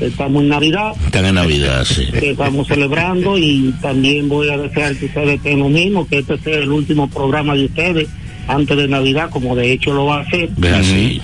[0.00, 2.06] estamos en Navidad, Están en Navidad, sí.
[2.12, 6.38] que estamos celebrando y también voy a desear que ustedes tengan lo mismo, que este
[6.38, 8.08] sea el último programa de ustedes
[8.48, 10.50] antes de Navidad, como de hecho lo va a hacer.
[10.74, 11.20] Así.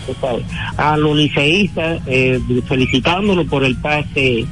[0.76, 4.44] A los liceístas, eh, felicitándolo por el pase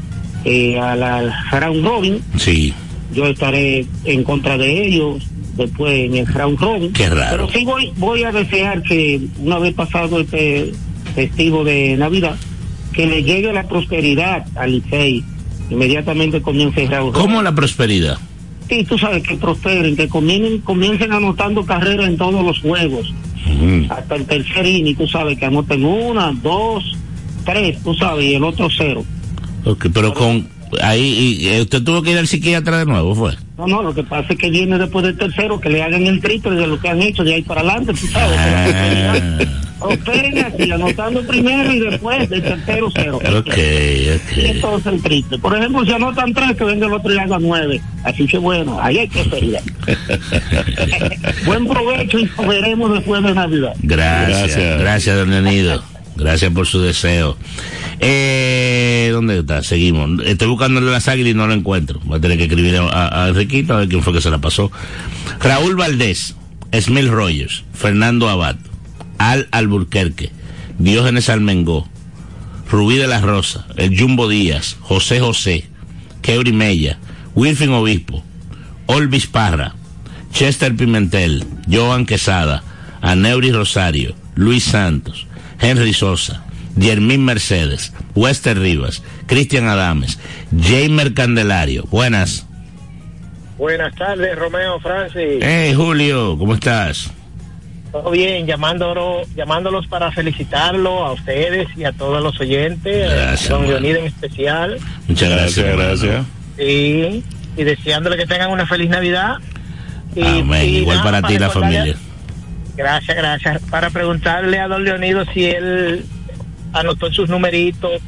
[0.44, 2.22] eh, a la Round Robin.
[2.36, 2.72] Sí.
[3.14, 6.92] Yo estaré en contra de ellos después en el Round Robin.
[6.92, 7.48] Qué raro.
[7.48, 10.72] Pero sí voy, voy a desear que una vez pasado este
[11.14, 12.36] festivo de Navidad,
[12.92, 15.24] que le llegue la prosperidad al Licey.
[15.70, 17.12] Inmediatamente comience Robin.
[17.12, 18.18] ¿Cómo la prosperidad?
[18.68, 23.12] Sí, tú sabes que prosperen, que comiencen, comiencen anotando carreras en todos los juegos.
[23.88, 26.96] hasta el tercer inning, tú sabes, que anoten una, dos,
[27.44, 29.04] tres, tú sabes, y el otro cero.
[29.64, 30.48] Ok, pero con
[30.82, 33.36] ahí y, eh, usted tuvo que ir al psiquiatra de nuevo, fue.
[33.58, 36.20] No, no, lo que pasa es que viene después del tercero, que le hagan el
[36.20, 38.38] triple de lo que han hecho de ahí para adelante, tú sabes.
[38.38, 39.38] Ah.
[39.80, 43.16] Operen así, anotando primero y después del tercero cero.
[43.16, 44.36] Ok, ok.
[44.36, 45.38] entonces el triple.
[45.38, 47.80] Por ejemplo, si anotan tres, que venga el otro y haga nueve.
[48.04, 49.62] Así que bueno, ahí hay que sería.
[51.46, 53.74] Buen provecho y nos veremos después de Navidad.
[53.82, 54.80] Gracias, Gracias.
[54.80, 55.80] gracias, don.
[56.16, 57.36] Gracias por su deseo.
[57.98, 59.62] Eh, ¿Dónde está?
[59.62, 60.20] Seguimos.
[60.26, 62.00] Estoy buscando las águilas y no lo encuentro.
[62.04, 64.38] Voy a tener que escribir a, a Enriquito a ver quién fue que se la
[64.38, 64.70] pasó.
[65.40, 66.36] Raúl Valdés,
[66.78, 68.56] Smil Rogers, Fernando Abad,
[69.20, 70.30] Al Alburquerque,
[70.78, 71.86] Diógenes Almengó,
[72.70, 75.66] Rubí de la Rosa, El Jumbo Díaz, José José,
[76.22, 76.98] Keuri Mella,
[77.34, 78.24] Wilfin Obispo,
[78.86, 79.74] Olvis Parra,
[80.32, 82.62] Chester Pimentel, Joan Quesada,
[83.02, 85.26] Aneuri Rosario, Luis Santos,
[85.60, 86.42] Henry Sosa,
[86.78, 90.18] Yermín Mercedes, Wester Rivas, Cristian Adames,
[90.50, 91.84] Jamer Candelario.
[91.90, 92.46] Buenas.
[93.58, 95.42] Buenas tardes, Romeo Francis.
[95.42, 97.12] Hey, Julio, ¿cómo estás?
[97.92, 103.54] Todo bien, llamándolo, llamándolos para felicitarlo a ustedes y a todos los oyentes, Gracias, a
[103.54, 105.66] don en especial, Muchas gracias.
[105.66, 106.26] Gracias, gracias.
[106.58, 107.24] y,
[107.56, 109.38] y deseándole que tengan una feliz Navidad.
[110.14, 110.68] Y, Amén.
[110.68, 111.96] y Igual nada, para ti y la familia.
[112.76, 113.62] Gracias, gracias.
[113.70, 116.04] Para preguntarle a don Leonido si él
[116.72, 118.00] anotó sus numeritos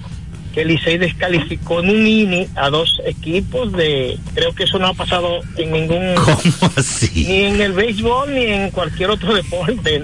[0.52, 4.88] que el Licey descalificó en un INI a dos equipos de, creo que eso no
[4.88, 7.24] ha pasado en ningún, ¿Cómo así?
[7.26, 10.02] ni en el béisbol ni en cualquier otro deporte.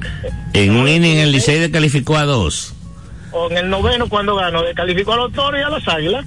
[0.55, 2.75] En un inning el Licey descalificó a dos.
[3.33, 6.25] o en el noveno cuando ganó, descalificó a los toros y a las águilas.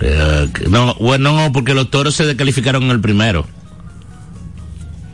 [0.00, 3.46] Eh, no, bueno, no, porque los toros se descalificaron en el primero.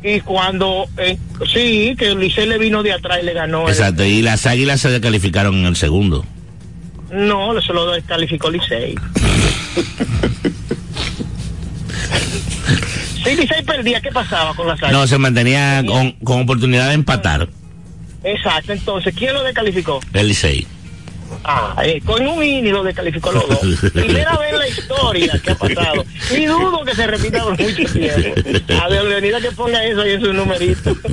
[0.03, 1.19] Y cuando, eh,
[1.53, 3.65] sí, que el Licey le vino de atrás y le ganó.
[3.65, 6.25] el- Exacto, y las águilas se descalificaron en el segundo.
[7.11, 8.95] No, eso lo descalificó Licey.
[13.25, 14.93] si Licey perdía, ¿qué pasaba con las águilas?
[14.93, 17.49] No, se mantenía con, con oportunidad de empatar
[18.25, 20.01] Exacto, entonces, ¿quién lo descalificó?
[20.13, 20.67] el Licey.
[21.45, 23.59] Ah, eh, con un INI lo descalificó los dos.
[23.93, 26.05] Primera vez en la historia que ha pasado.
[26.31, 28.41] Y dudo que se repita por mucho tiempo.
[28.83, 30.97] A Dios Leonida que ponga eso ahí en su numerito.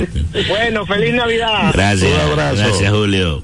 [0.50, 1.72] Bueno, feliz Navidad.
[1.74, 2.12] Gracias.
[2.12, 2.58] Un abrazo.
[2.58, 3.42] Gracias, Julio.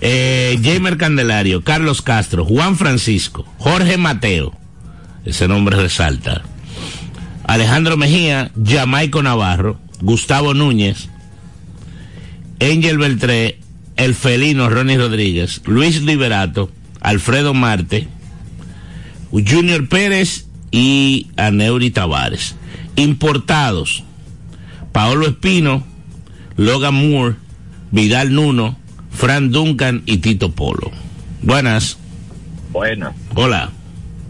[0.00, 4.52] Eh, Jamer Candelario, Carlos Castro, Juan Francisco, Jorge Mateo.
[5.24, 6.42] Ese nombre resalta.
[7.44, 11.08] Alejandro Mejía, Jamaico Navarro, Gustavo Núñez,
[12.60, 13.58] Angel Beltré,
[13.96, 18.08] El Felino Ronnie Rodríguez, Luis Liberato, Alfredo Marte,
[19.30, 22.56] Junior Pérez y Aneuri Tavares.
[22.96, 24.04] Importados,
[24.92, 25.84] Paolo Espino,
[26.56, 27.36] Logan Moore,
[27.90, 28.76] Vidal Nuno,
[29.16, 30.90] Fran Duncan y Tito Polo.
[31.42, 31.96] Buenas.
[32.70, 33.70] Bueno, Hola.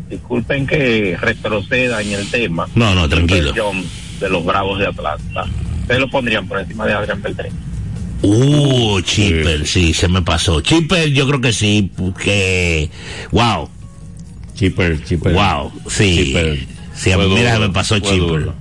[0.08, 2.68] disculpen que retroceda en el tema.
[2.74, 3.52] No, no, tranquilo.
[3.56, 3.82] John
[4.20, 5.46] de los Bravos de Atlanta.
[5.80, 7.50] Ustedes lo pondrían por encima de Adrián Beltré.
[8.22, 10.60] Uh, Chipper, sí, se me pasó.
[10.60, 12.90] Chipper, yo creo que sí, porque.
[13.32, 13.68] Wow,
[14.54, 15.32] Chipper, chipper.
[15.32, 16.26] wow, sí.
[16.26, 16.66] Chipper.
[16.94, 18.52] Sí, mira, duro, me pasó Chipper.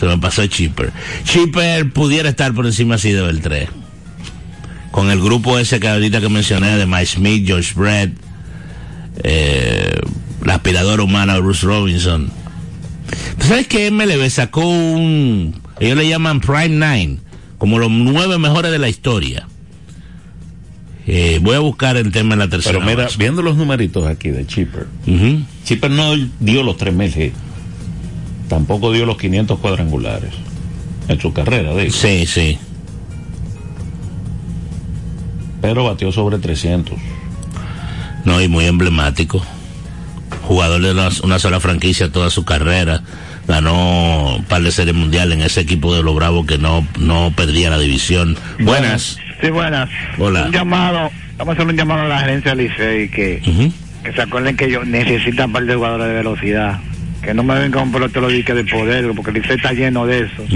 [0.00, 0.92] Se me pasó Chipper.
[1.24, 3.68] Chipper pudiera estar por encima así de Beltré.
[4.98, 8.10] Con el grupo ese que ahorita que mencioné de Mike Smith, George Brett,
[9.22, 9.96] eh,
[10.44, 12.28] la aspiradora humana Bruce Robinson.
[13.38, 15.54] ¿Tú sabes que MLB sacó un.
[15.78, 17.18] Ellos le llaman Prime Nine,
[17.58, 19.46] como los nueve mejores de la historia.
[21.06, 22.80] Eh, voy a buscar el tema en la tercera.
[22.80, 23.18] Pero mira, base.
[23.18, 24.88] viendo los numeritos aquí de Chipper.
[25.62, 27.36] Chipper no dio los 3.000 hits.
[28.48, 30.32] Tampoco dio los 500 cuadrangulares.
[31.06, 31.92] En su carrera, digo.
[31.92, 32.58] Sí, sí.
[35.68, 36.96] Pero batió sobre 300.
[38.24, 39.44] No, y muy emblemático.
[40.44, 43.02] Jugador de una, una sola franquicia toda su carrera.
[43.46, 47.34] Ganó un par de series mundiales en ese equipo de los Bravos que no, no
[47.36, 48.34] perdía la división.
[48.58, 49.18] Buenas.
[49.42, 49.90] Sí, buenas.
[50.16, 50.44] Hola.
[50.44, 53.42] Un llamado, vamos a hacer un llamado a la gerencia del Licey que,
[54.02, 56.80] que se acuerden que ellos necesitan un par de jugadores de velocidad.
[57.28, 60.20] Que no me vengan con pelotero dique de poder, porque el Licey está lleno de
[60.20, 60.46] eso.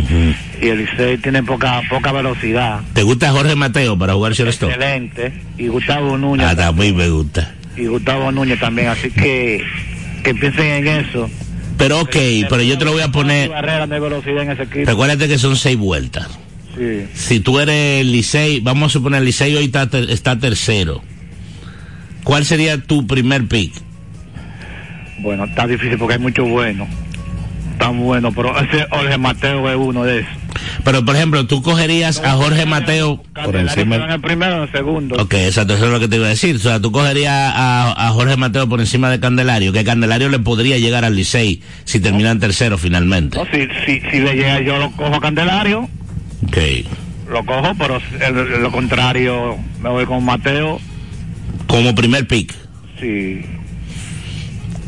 [0.62, 2.80] Y el Licey tiene poca poca velocidad.
[2.94, 4.70] ¿Te gusta Jorge Mateo para jugar shortstop?
[4.70, 5.34] Excelente.
[5.58, 6.46] Y Gustavo Núñez.
[6.48, 7.54] Ah, también me gusta.
[7.76, 8.88] y Gustavo Núñez también.
[8.88, 9.62] Así que
[10.24, 11.28] que piensen en eso.
[11.76, 12.16] Pero ok,
[12.48, 13.50] pero yo te lo voy a poner.
[13.50, 14.86] Barrera de velocidad en ese equipo.
[14.86, 16.26] Recuérdate que son seis vueltas.
[16.74, 17.04] Sí.
[17.12, 21.02] Si tú eres el Licey, vamos a suponer el Licey hoy está, ter- está tercero.
[22.24, 23.74] ¿Cuál sería tu primer pick?
[25.22, 26.88] Bueno, está difícil porque hay muchos buenos.
[27.78, 30.32] Tan bueno, pero ese Jorge Mateo es uno de esos.
[30.84, 33.22] Pero, por ejemplo, tú cogerías a Jorge Mateo.
[33.44, 35.16] Por encima- en el primero o en el segundo.
[35.20, 36.56] Ok, exacto, eso es lo que te iba a decir.
[36.56, 40.38] O sea, tú cogerías a, a Jorge Mateo por encima de Candelario, que Candelario le
[40.38, 43.38] podría llegar al Licey si terminan tercero finalmente.
[43.38, 45.88] No, si, si, si le llega yo lo cojo a Candelario,
[46.46, 46.58] Ok.
[47.30, 50.80] lo cojo, pero el- lo contrario, me voy con Mateo.
[51.66, 52.54] Como primer pick.
[53.00, 53.40] Sí.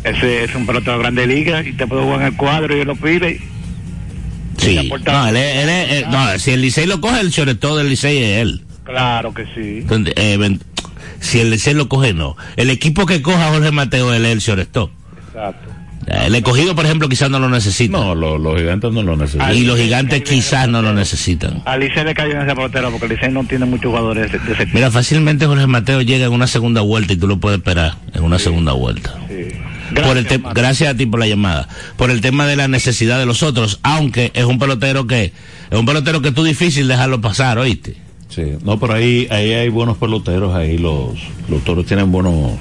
[0.04, 2.84] Ese es un pelotero de grande liga y te puedo jugar en el cuadro y
[2.84, 3.40] lo pide.
[4.58, 4.90] Sí.
[5.06, 7.88] No, él es- él es- eh, no, si el Licey lo coge, el todo del
[7.88, 8.62] Licey es él.
[8.84, 9.78] Claro que sí.
[9.78, 10.60] Entonces, eh, ven-
[11.20, 12.36] si el Licey lo coge, no.
[12.56, 14.90] El equipo que coja a Jorge Mateo, él es el shortstop.
[15.28, 15.70] Exacto.
[16.06, 17.96] El escogido, por ejemplo, quizás no lo necesita.
[17.98, 19.56] No, lo- los gigantes no lo necesitan.
[19.56, 21.62] y los gigantes quizás no lo necesitan.
[21.64, 24.52] A Licey le cayó en ese pelotero porque Licey no tiene muchos jugadores de, de
[24.52, 24.76] ese tipo.
[24.76, 28.22] Mira, fácilmente Jorge Mateo llega en una segunda vuelta y tú lo puedes esperar en
[28.22, 29.14] una segunda vuelta.
[29.28, 29.48] Sí.
[29.94, 31.68] Por el Gracias, te- gracias a ti por la llamada.
[31.96, 35.32] Por el tema de la necesidad de los otros, aunque es un pelotero que
[35.70, 37.96] es un pelotero que tú difícil dejarlo pasar, ¿oíste?
[38.28, 41.10] Sí, no, pero ahí, ahí hay buenos peloteros, ahí los,
[41.48, 42.58] los toros tienen buenos,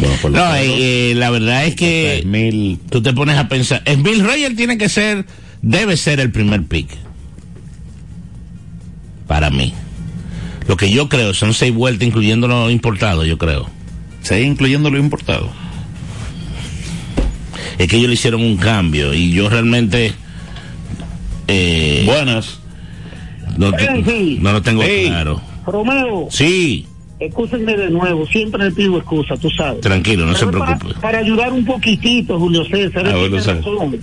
[0.00, 4.56] buenos No, eh, la verdad es que Mil, tú te pones a pensar, Bill Reyes
[4.56, 5.24] tiene que ser,
[5.62, 6.88] debe ser el primer pick.
[9.26, 9.72] Para mí.
[10.66, 13.68] Lo que yo creo son seis vueltas, incluyendo los importados, yo creo.
[14.22, 15.50] seis incluyendo los importados.
[17.80, 20.12] Es que ellos le hicieron un cambio y yo realmente
[21.48, 22.60] eh, Buenas.
[23.56, 25.06] no, te- no lo tengo Hey.
[25.08, 25.40] claro.
[25.66, 26.86] Romeo, Sí,
[27.18, 29.80] excúsenme de nuevo, siempre le pido excusa, tú sabes.
[29.80, 30.94] tranquilo, no se Pero preocupe.
[31.00, 33.98] Para, ayudar un poquitito, Julio César, Ah, tiene razón.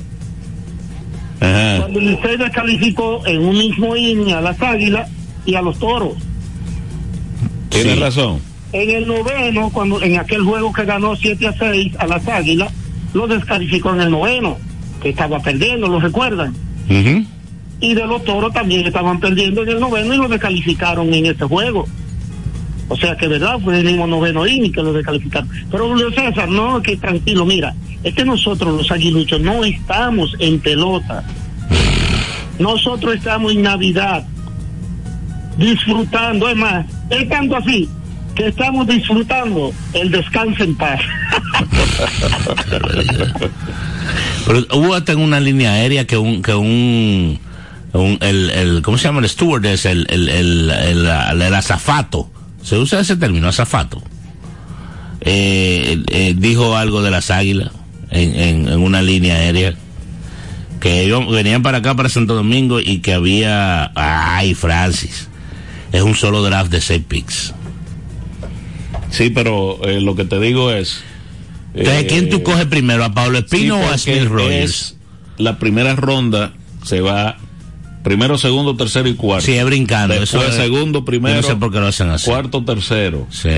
[1.39, 1.77] Ajá.
[1.81, 5.07] Cuando Licey descalificó en un mismo inning a las Águilas
[5.45, 6.13] y a los Toros.
[7.69, 7.99] Tienes Sí.
[7.99, 8.39] razón.
[8.73, 12.71] En el noveno, cuando en aquel juego que ganó 7 a 6 a las Águilas,
[13.13, 14.57] lo descalificó en el noveno,
[15.01, 16.53] que estaba perdiendo, ¿lo recuerdan?
[17.79, 21.45] Y de los Toros también estaban perdiendo en el noveno y lo descalificaron en ese
[21.45, 21.87] juego.
[22.89, 23.59] O sea que, ¿verdad?
[23.63, 25.49] Fue el mismo noveno inning que lo descalificaron.
[25.69, 30.59] Pero Julio César, no, que tranquilo, mira, es que nosotros los aguiluchos no estamos en
[30.59, 31.23] pelota.
[32.59, 34.25] Nosotros estamos en Navidad,
[35.57, 37.89] disfrutando, es más, es tanto así
[38.35, 41.01] que estamos disfrutando el descanso en paz.
[44.45, 47.39] Pero hubo hasta en una línea aérea que un, que un,
[47.93, 49.19] el, el, ¿cómo se llama?
[49.21, 52.29] El stewardess, el, el, el, el, azafato.
[52.63, 54.01] Se usa ese término, azafato.
[55.21, 57.71] Eh, eh, dijo algo de las águilas
[58.09, 59.73] en, en, en una línea aérea.
[60.79, 65.27] Que ellos venían para acá, para Santo Domingo, y que había, ay, Francis,
[65.91, 67.53] es un solo draft de seis picks.
[69.09, 71.03] Sí, pero eh, lo que te digo es.
[71.77, 74.95] Entonces, eh, ¿quién tú coges primero, a Pablo sí, Espino o a Smith Rogers?
[75.37, 76.53] La primera ronda
[76.83, 77.37] se va
[78.03, 79.45] primero, segundo, tercero y cuarto.
[79.45, 80.13] Sí, es brincando.
[80.19, 82.29] Después, eso es- segundo, primero, Yo no sé por qué lo hacen así.
[82.29, 83.27] cuarto, tercero.
[83.29, 83.49] Sí,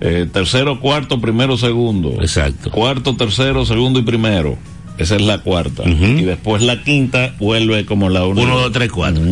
[0.00, 2.18] Eh, tercero, cuarto, primero, segundo.
[2.20, 2.70] exacto.
[2.70, 4.58] Cuarto, tercero, segundo y primero.
[4.98, 5.82] Esa es la cuarta.
[5.88, 8.46] Y después la quinta vuelve como la única.
[8.46, 9.22] Uno, dos, tres, cuatro.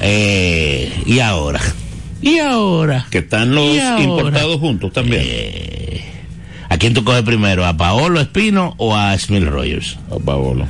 [0.00, 1.60] Eh, y ahora.
[2.20, 3.06] Y ahora.
[3.10, 3.68] Que están los
[4.00, 5.22] importados juntos también.
[5.24, 5.81] Eh,
[6.72, 7.66] ¿A quién tú coges primero?
[7.66, 9.98] ¿A Paolo Espino o a Smith Rogers?
[10.10, 10.66] A Paolo.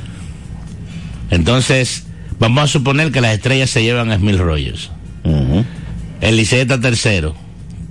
[1.29, 2.05] Entonces,
[2.39, 4.91] vamos a suponer que las estrellas se llevan a Smith Rogers.
[5.23, 5.63] Ujú.
[6.19, 7.35] El Licey está tercero.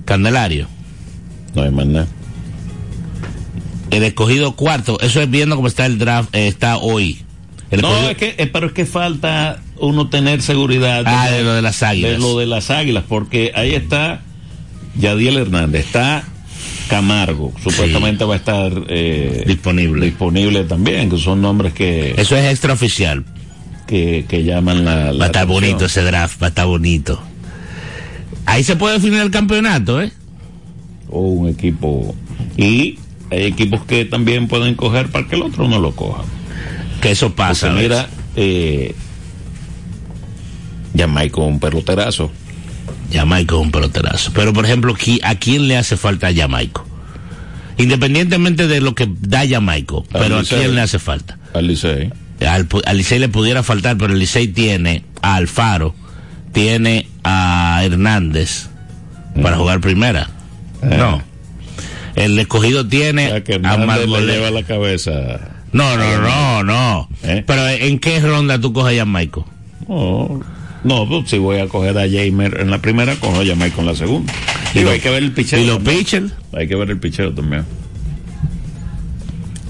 [0.05, 0.69] Candelario.
[1.55, 2.07] No hay más nada.
[3.91, 4.99] El escogido cuarto.
[5.01, 6.35] Eso es viendo cómo está el draft.
[6.35, 7.23] eh, está hoy.
[7.71, 11.43] El No, escogido- es que, eh, pero es que falta uno tener seguridad Ah, de
[11.43, 12.13] lo de las águilas.
[12.13, 14.21] de lo de las águilas, porque ahí está
[14.99, 16.25] Yadiel Hernández, está
[16.97, 20.05] Camargo, supuestamente va a estar eh, Disponible.
[20.07, 23.25] disponible también, que son nombres que, Eso es extraoficial.
[23.87, 25.49] que, que llaman la, la Va a estar atención.
[25.49, 26.41] bonito ese draft.
[26.43, 27.23] Va a estar bonito.
[28.47, 30.13] Ahí se puede definir el campeonato, ¿eh?
[31.09, 32.15] O un equipo.
[32.57, 32.99] Y
[33.31, 36.23] hay equipos que también pueden coger para que el otro no lo coja.
[37.01, 37.69] Que eso Porque pasa.
[37.73, 37.83] ¿ves?
[37.83, 38.95] mira, eh,
[40.97, 42.31] Jamaica un peloterazo.
[43.13, 44.33] Jamaica es un peloterazo.
[44.35, 46.83] Pero, por ejemplo, ¿qui- ¿a quién le hace falta a Jamaica?
[47.79, 51.39] Independientemente de lo que da Jamaica, pero ¿a quién le hace falta?
[51.55, 52.11] Al Licey.
[52.47, 55.95] Al, al Licey le pudiera faltar, pero el Licey tiene a Alfaro,
[56.53, 58.69] tiene a Hernández
[59.43, 60.29] para jugar primera.
[60.83, 61.23] No.
[62.15, 65.13] El escogido tiene que a le lleva la cabeza.
[65.73, 67.09] No, no, no, no.
[67.23, 67.43] ¿Eh?
[67.47, 69.41] Pero ¿en qué ronda tú coges a Jamaica?
[69.89, 70.43] No,
[70.85, 73.87] no, pues si voy a coger a Jamer en la primera, cojo a Jamaica en
[73.87, 74.33] la segunda.
[74.75, 75.61] Digo, hay que ver el picheo.
[75.61, 76.33] ¿Y los pitchers?
[76.53, 77.65] Hay que ver el picheo también.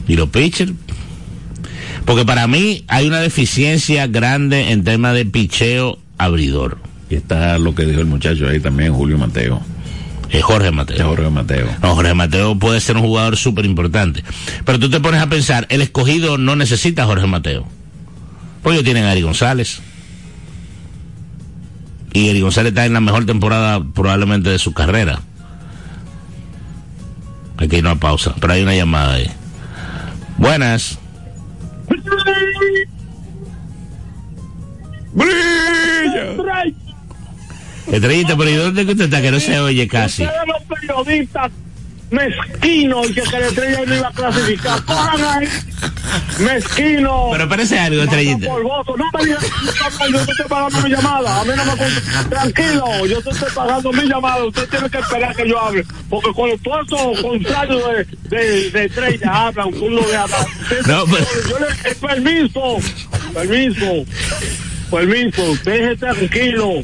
[0.08, 0.72] ¿Y los pitchers?
[2.04, 6.78] Porque para mí hay una deficiencia grande en tema de picheo abridor.
[7.10, 9.62] Y está lo que dijo el muchacho ahí también, Julio Mateo.
[10.30, 11.08] Es Jorge Mateo.
[11.08, 11.66] Jorge Mateo.
[11.82, 14.24] No, Jorge Mateo puede ser un jugador súper importante.
[14.64, 17.66] Pero tú te pones a pensar, el escogido no necesita a Jorge Mateo.
[18.62, 19.82] Pues ellos tienen a Ari González.
[22.12, 25.20] Y Ari González está en la mejor temporada probablemente de su carrera.
[27.56, 29.30] Aquí hay una pausa, pero hay una llamada ahí.
[30.36, 30.98] Buenas.
[35.12, 35.52] ¡Brilla!
[37.90, 39.20] Estrellita, pero ¿y dónde que usted está?
[39.20, 40.24] Que no se oye casi.
[40.24, 41.50] Ustedes los periodistas
[42.12, 44.84] mezquinos que, que la estrella no iba a clasificar.
[44.84, 45.48] Cojan ahí.
[46.38, 47.28] Mezquino.
[47.32, 48.46] Pero parece algo, Estrellita.
[48.46, 48.96] Polvoso.
[48.96, 49.42] No me digas,
[49.98, 51.40] no, yo estoy pagando mi llamada.
[51.40, 54.44] A mí no me Tranquilo, yo te estoy pagando mi llamada.
[54.44, 55.84] Usted tiene que esperar que yo hable.
[56.08, 60.46] Porque con todo eso contrario de, de, de estrella hablan, lo de hablar.
[60.86, 62.76] No, pero- Yo le eh, permiso,
[63.34, 64.04] permiso,
[64.90, 66.82] permiso, déjese tranquilo.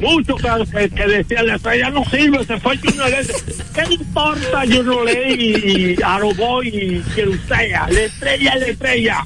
[0.00, 3.26] Mucho que, que, que decía la estrella no sirve, se fue Junior Ley.
[3.74, 7.86] ¿Qué importa Junior Ley y, y Aroboy y quien sea?
[7.90, 9.24] La estrella es la estrella.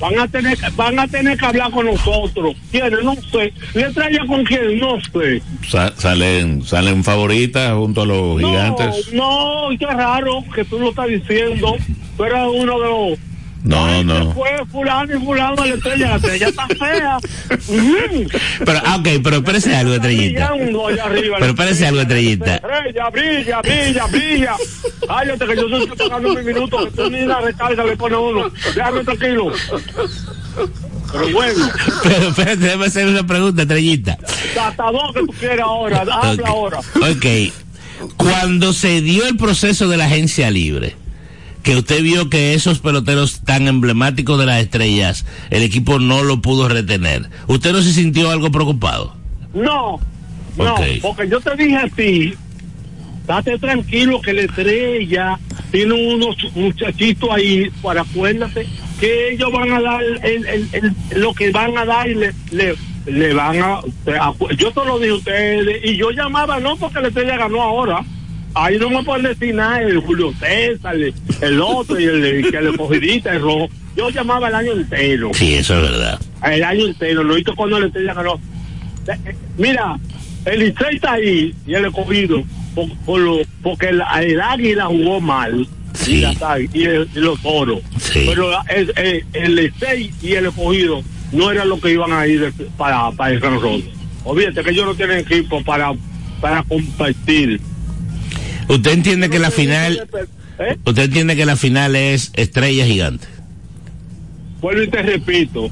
[0.00, 2.54] Van a tener que- van a tener que hablar con nosotros.
[2.70, 3.02] ¿Quiénes?
[3.02, 3.52] No sé.
[3.74, 4.78] ¿La estrella con quién?
[4.78, 5.42] No sé.
[5.68, 9.12] Sa- salen, salen favoritas junto a los gigantes.
[9.12, 11.76] No, qué raro que tú lo estás diciendo.
[12.20, 13.18] Eres uno de los
[13.64, 14.32] No, no.
[14.32, 17.18] Fue fulano y fulano la estrella, la estrella está fea.
[17.68, 18.28] Ujú.
[18.64, 20.52] Pero, ah, ok, pero parece algo, Estrellita.
[20.56, 22.54] Pero la parece algo, Estrellita.
[22.56, 24.56] Estrella, brilla, brilla, brilla.
[25.06, 28.50] Cállate que yo estoy pagando mi minuto, que tú ni la recarga le pone uno.
[28.74, 29.52] Déjame tranquilo.
[31.12, 31.70] Pero bueno,
[32.02, 34.18] Pero espérate, déjame hacer una pregunta, Estrellita.
[34.60, 36.40] hasta dos que tú quieras ahora, habla Ok.
[36.48, 36.78] ahora.
[36.78, 38.12] Ok.
[38.16, 40.94] Cuando se dio el proceso de la agencia libre,
[41.62, 46.40] que usted vio que esos peloteros tan emblemáticos de las estrellas, el equipo no lo
[46.40, 49.14] pudo retener, ¿usted no se sintió algo preocupado?
[49.54, 49.98] No,
[50.56, 52.34] no, porque yo te dije a ti,
[53.26, 55.38] date tranquilo que la estrella
[55.70, 58.66] tiene unos muchachitos ahí, para acuérdate
[59.00, 62.32] que ellos van a dar el, el- el- lo que van a dar y le,
[62.50, 62.74] le,
[63.06, 63.74] le van a,
[64.20, 67.62] a- yo te lo dije a ustedes y yo llamaba no porque la estrella ganó
[67.62, 68.04] ahora.
[68.60, 72.60] Ahí no me pueden decir nada, el Julio César, el, el otro y el que
[72.60, 73.68] le cogidita, el rojo.
[73.96, 76.20] Yo llamaba el año entero Sí, eso es verdad.
[76.44, 78.40] el año entero, lo hizo cuando la estrella ganó.
[79.08, 79.96] Eh, Mira,
[80.44, 82.42] el Licey está ahí y el escogido,
[82.74, 85.66] por, por lo- porque el, el águila jugó mal.
[85.94, 86.24] Sí.
[86.72, 87.80] Y, el- y los toros.
[88.00, 88.24] Sí.
[88.28, 91.02] Pero el, el, el Licey y el escogido
[91.32, 93.82] no eran los que iban a ir para, para el Gran Rodo.
[94.24, 95.92] Olvídate que ellos no tienen equipo para,
[96.40, 97.60] para compartir.
[98.68, 100.08] ¿Usted entiende que la final,
[100.58, 100.76] ¿Eh?
[100.84, 103.26] usted entiende que la final es estrella gigante?
[104.60, 105.70] Vuelvo y te repito,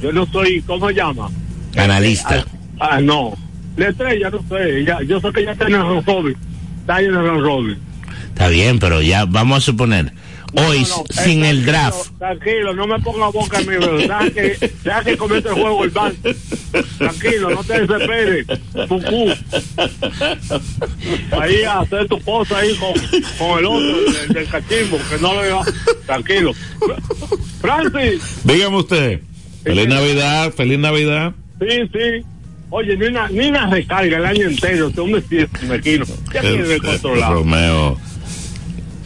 [0.00, 1.30] yo no soy, ¿cómo se llama?
[1.76, 2.44] Analista.
[2.78, 3.34] Ah, ah, no.
[3.76, 4.84] La estrella, no sé.
[4.84, 6.36] Ya, yo sé que ya está en el Ron Robin.
[6.80, 7.78] Está en el Ron Robin.
[8.28, 10.12] Está bien, pero ya vamos a suponer,
[10.54, 13.98] hoy No, no, eh, sin el draft, Tranquilo, no me ponga boca a mí, pero
[13.98, 16.16] deja que, deja que comience el juego el banco.
[16.98, 18.46] Tranquilo, no te desesperes.
[18.88, 19.32] Fucú.
[21.40, 22.92] Ahí a hacer tu cosa ahí con,
[23.38, 25.60] con el otro, el del cachimbo, que no lo vea.
[26.06, 26.52] Tranquilo.
[27.60, 28.40] Francis.
[28.44, 29.20] Dígame usted.
[29.62, 31.32] Feliz Navidad, feliz Navidad.
[31.60, 32.24] Sí, sí.
[32.70, 34.90] Oye, ni una, ni una recarga el año entero.
[34.96, 36.04] Hombre sí es mequino.
[36.30, 37.34] ¿Qué tiene eh, controlado?
[37.34, 37.98] Romeo.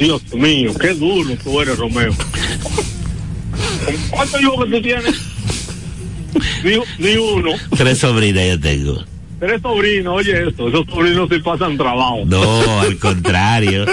[0.01, 2.13] Dios mío, qué duro tú eres, Romeo.
[4.11, 5.15] ¿Cuántos hijos que tú tienes?
[6.65, 6.73] Ni,
[7.05, 7.51] ni uno.
[7.77, 9.05] tres sobrinas yo tengo.
[9.39, 10.69] Tres sobrinos, oye esto.
[10.69, 12.23] Esos sobrinos sí pasan trabajo.
[12.27, 13.85] No, al contrario.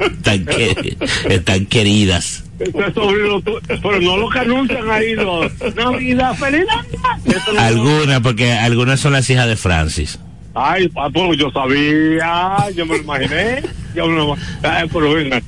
[0.00, 0.96] Están, que-
[1.28, 2.44] están queridas.
[2.58, 5.14] Pero no los que anuncian ahí.
[5.14, 7.58] Los, Navidad, feliz Navidad.
[7.58, 10.18] Algunas, porque algunas son las hijas de Francis.
[10.54, 13.62] Ay, pa- pues yo sabía, yo me lo imaginé.
[13.92, 15.42] Yo me lo, ay, pero venga.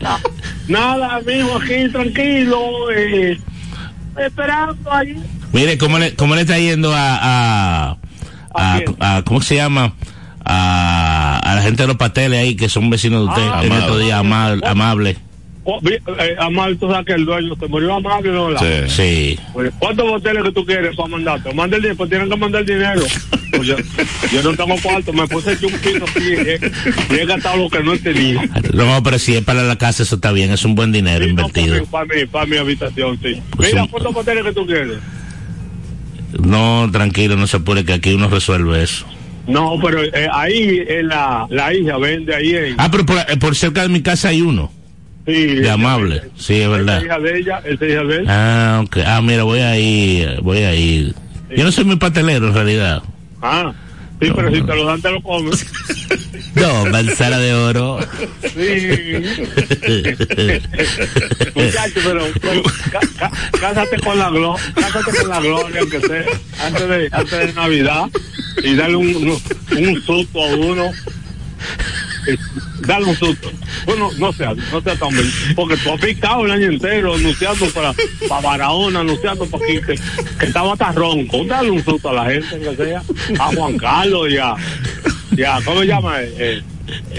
[0.67, 3.39] Nada, amigo, aquí tranquilo, eh,
[4.19, 5.15] esperando ahí.
[5.53, 7.97] Mire, ¿cómo le, cómo le está yendo a, a,
[8.53, 8.81] a,
[9.17, 9.93] ¿A ¿cómo se llama?
[10.45, 13.71] A, a la gente de los pasteles ahí que son vecinos de usted Ah, en
[13.71, 13.79] amable.
[13.79, 15.19] estos días ama- amables.
[15.65, 18.59] Oh, eh, Amable, tú sabes que el dueño se murió amable, ¿no?
[18.59, 18.67] Sí.
[18.89, 19.39] Sí.
[19.53, 21.55] Pues, ¿Cuántos boteles que tú quieres para mandarte?
[21.55, 23.03] Manda el dinero, pues tienen que mandar el dinero.
[23.53, 23.77] Pues yo,
[24.33, 26.59] yo no tengo cuarto, me puse yo un piso aquí y he,
[27.11, 28.49] y he gastado lo que no tenía.
[28.73, 31.35] No, pero si es para la casa, eso está bien, es un buen dinero Sí,
[31.35, 31.85] no, invertido.
[31.85, 33.43] para, mí, para mi habitación, sí.
[33.55, 34.97] Pues Mira, un- ¿cuántos boteles que tú quieres?
[36.43, 39.05] No, tranquilo, no se apure, que aquí uno resuelve eso.
[39.47, 42.75] No, pero eh, ahí en la, la hija vende ahí en...
[42.79, 44.73] Ah, pero por, eh, por cerca de mi casa hay uno.
[45.27, 46.97] Sí, De amable, sí, es verdad.
[46.97, 48.27] Esa hija de ella, esa hija de él.
[48.29, 48.97] Ah, ok.
[49.07, 51.15] Ah, mira, voy a ir, voy a ir.
[51.57, 53.03] Yo no soy muy pastelero en realidad.
[53.41, 53.73] Ah,
[54.21, 55.65] sí, pero si te lo dan, te lo comes.
[56.55, 57.99] No, manzana de oro.
[58.43, 58.89] Sí.
[61.55, 66.25] Muchacho, pero, pero cá- cá- cásate con la gloria, cásate con la gloria, aunque sea
[66.67, 68.05] antes de, antes de Navidad,
[68.63, 69.31] y dale un, un,
[69.79, 70.91] un susto a uno.
[72.27, 72.37] Eh,
[72.87, 73.51] Dale un susto.
[73.87, 77.67] Bueno, no sea, no sea tan bien, porque tú has picado el año entero anunciando
[77.71, 77.95] para,
[78.29, 81.45] para Barahona, anunciando para aquí que, estaba tan ronco.
[81.45, 83.03] Dale un susto a la gente, que sea,
[83.39, 84.55] a Juan Carlos y a,
[85.37, 86.17] y a- ¿cómo se llama?
[86.21, 86.63] Eh,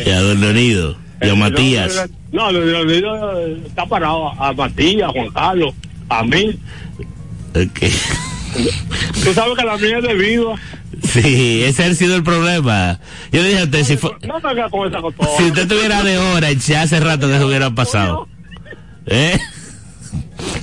[0.05, 0.97] Y a Don Leonido.
[1.21, 2.09] Y a Matías.
[2.33, 5.73] no, no, no, está parado a Matías, a Juan Carlos,
[6.09, 6.59] a mí.
[7.55, 7.79] Ok.
[9.23, 10.55] Tú sabes que la mía es de viva.
[11.03, 12.99] Sí, ese ha sido el problema.
[13.31, 14.39] Yo le dije a usted, si, fue- No
[15.37, 18.27] si usted tuviera de hora, ya hace rato que se hubiera pasado.
[19.05, 19.37] ¿Eh?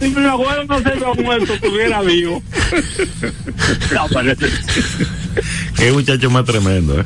[0.00, 2.42] Si mi abuelo no se había muerto, estuviera vivo.
[3.94, 4.46] No, parece.
[5.76, 7.04] Qué muchacho más tremendo, ¿eh?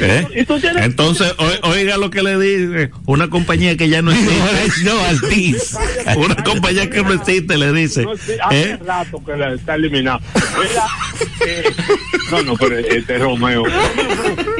[0.00, 0.26] ¿Eh?
[0.36, 4.12] ¿Y tú tienes- Entonces, o- oiga lo que le dice una compañía que ya no
[4.12, 4.84] existe.
[4.84, 5.76] no, Altiz.
[6.16, 8.04] Una compañía que no existe le dice.
[8.42, 8.78] Hace ¿eh?
[8.84, 10.20] rato que la está eliminado.
[10.34, 10.86] Mira,
[11.46, 11.64] eh,
[12.30, 13.62] no, no, pero este es Romeo.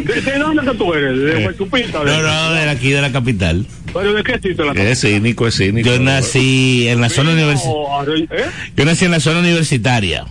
[0.05, 1.19] ¿De, de dónde que tú eres?
[1.19, 2.05] ¿De Huechupita?
[2.05, 3.67] No, no, de aquí de la capital.
[3.93, 5.89] ¿Pero de qué sitio la Es cínico, es cínico.
[5.89, 8.51] Yo nací en la zona universitaria.
[8.77, 10.25] Yo nací en la zona universitaria.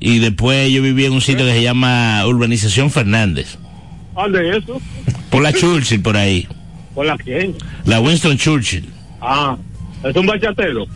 [0.00, 3.56] Y después yo viví en un sitio que se llama Urbanización Fernández.
[4.14, 4.80] ¿Dónde es eso?
[5.30, 6.46] Por la Churchill, por ahí.
[6.94, 7.54] ¿Por la quién?
[7.84, 8.88] La Winston Churchill.
[9.20, 9.56] Ah,
[10.04, 10.86] es un bachatero.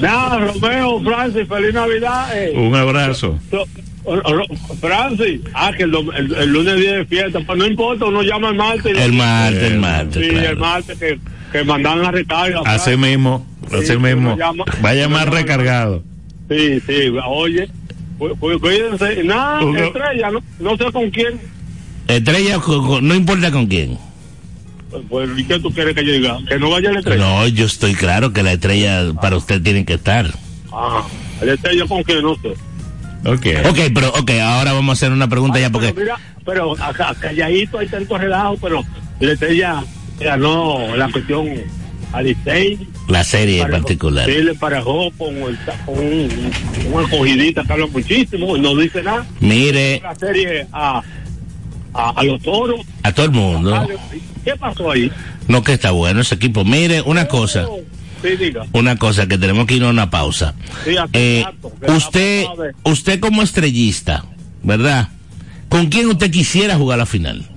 [0.00, 2.28] Nada, Romeo, Francis, feliz Navidad.
[2.36, 2.52] eh.
[2.56, 3.38] Un abrazo.
[3.50, 3.66] So-
[4.04, 7.66] o- o- Francis, ah, que el, dom- el- el lunes día de fiesta, pues no
[7.66, 8.98] importa, uno llama el martes.
[8.98, 10.24] El martes, el martes.
[10.24, 10.50] Sí, claro.
[10.50, 11.18] el martes que,
[11.52, 12.60] que mandan la recarga.
[12.64, 14.36] Así mismo, así Sí, mismo.
[14.36, 16.02] llama- Vaya más recargado.
[16.48, 16.94] Sí, sí,
[17.26, 17.68] oye,
[18.18, 19.22] cu- cu- cuídense.
[19.24, 21.40] Nada, estrella, no, no sé con quién.
[22.08, 22.58] Estrella,
[23.02, 23.98] no importa con quién.
[25.08, 26.38] Pues, ¿y qué tú quieres que yo diga?
[26.46, 27.22] Que no vaya la estrella.
[27.24, 30.26] No, yo estoy claro que la estrella para usted tiene que estar.
[30.70, 31.06] Ah,
[31.40, 32.48] el estrella con quién, no sé.
[33.24, 33.66] Ok.
[33.70, 35.94] Ok, pero ok, ahora vamos a hacer una pregunta ya porque...
[35.94, 38.82] Pero mira, pero acá, calladito hay tanto relajo, pero
[39.20, 39.82] el estrella
[40.22, 41.48] ganó la cuestión
[42.12, 42.78] a Licey.
[43.08, 44.26] La serie en particular.
[44.28, 46.50] Sí, le parejó con, el- con un,
[46.92, 49.26] una cogidita que habla muchísimo y no dice nada.
[49.40, 51.02] Mire, La serie a,
[51.94, 52.80] a, a los toros.
[53.02, 53.88] a todo el mundo.
[54.44, 55.10] ¿Qué pasó ahí?
[55.48, 56.64] No que está bueno ese equipo.
[56.64, 57.66] Mire, una cosa,
[58.22, 58.64] Sí, diga.
[58.72, 60.54] una cosa que tenemos que ir a una pausa.
[60.84, 62.44] Sí, Eh, rato usted,
[62.84, 64.24] usted como estrellista,
[64.62, 65.08] ¿verdad?
[65.68, 67.48] ¿Con quién usted quisiera jugar la final?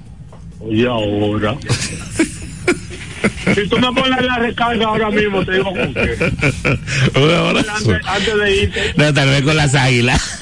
[0.60, 1.56] Oye, ahora.
[3.56, 6.32] si tú me pones la recarga ahora mismo, te digo con qué.
[7.16, 7.92] Un abrazo.
[7.92, 8.94] Antes, antes de irte.
[8.98, 10.40] No, tal vez con las águilas.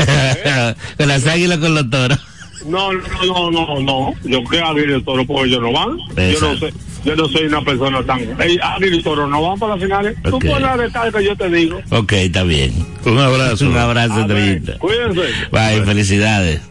[0.98, 2.20] con las águilas con los toros.
[2.66, 4.14] No, no, no, no, no.
[4.24, 5.98] Yo que Águila y Toro, porque ellos no van.
[6.16, 6.74] Yo no sé.
[7.04, 8.22] Yo no soy una persona tan.
[8.40, 10.16] Hey, Águila y Toro no van para las finales.
[10.24, 10.46] Tú Ok.
[10.46, 11.82] pones la recarga, yo te digo.
[11.90, 12.74] Ok, está bien.
[13.06, 13.66] Un abrazo.
[13.68, 14.78] Un abrazo, A ver, estrellita.
[14.80, 15.22] Cuídense.
[15.52, 16.62] Bye, felicidades.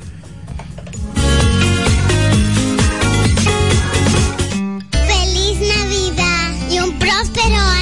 [7.54, 7.81] Un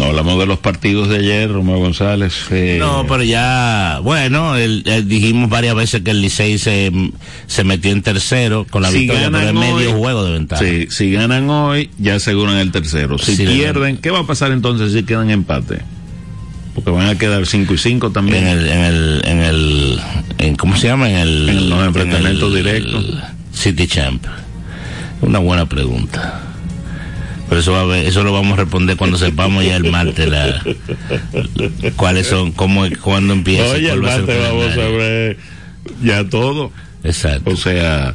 [0.00, 2.34] Hablamos de los partidos de ayer, Romeo González.
[2.50, 6.90] eh, No, pero ya, bueno, el- el- dijimos varias veces que el Licey se,
[7.46, 10.62] se metió en tercero con la Si victoria, pero es medio hoy- juego de ventaja.
[10.64, 13.18] Sí, si ganan hoy, ya aseguran el tercero.
[13.18, 15.80] Si pierden, ¿qué va a pasar entonces si quedan empate?
[16.74, 18.46] Porque van a quedar 5 y 5 también.
[18.46, 20.00] En el, en el, en el,
[20.38, 21.10] en, ¿cómo se llama?
[21.10, 23.04] En el, En los enfrentamientos directos.
[23.52, 24.24] City Champ.
[25.20, 26.40] Una buena pregunta.
[27.52, 30.26] Pero eso, va a ver- eso lo vamos a responder cuando sepamos ya el martes
[30.26, 30.62] la,
[31.96, 33.74] cuáles son, cómo, cuándo empieza.
[33.74, 35.36] Oye, el martes vamos a ver
[36.02, 36.72] ya todo.
[37.04, 37.50] Exacto.
[37.50, 38.14] O sea,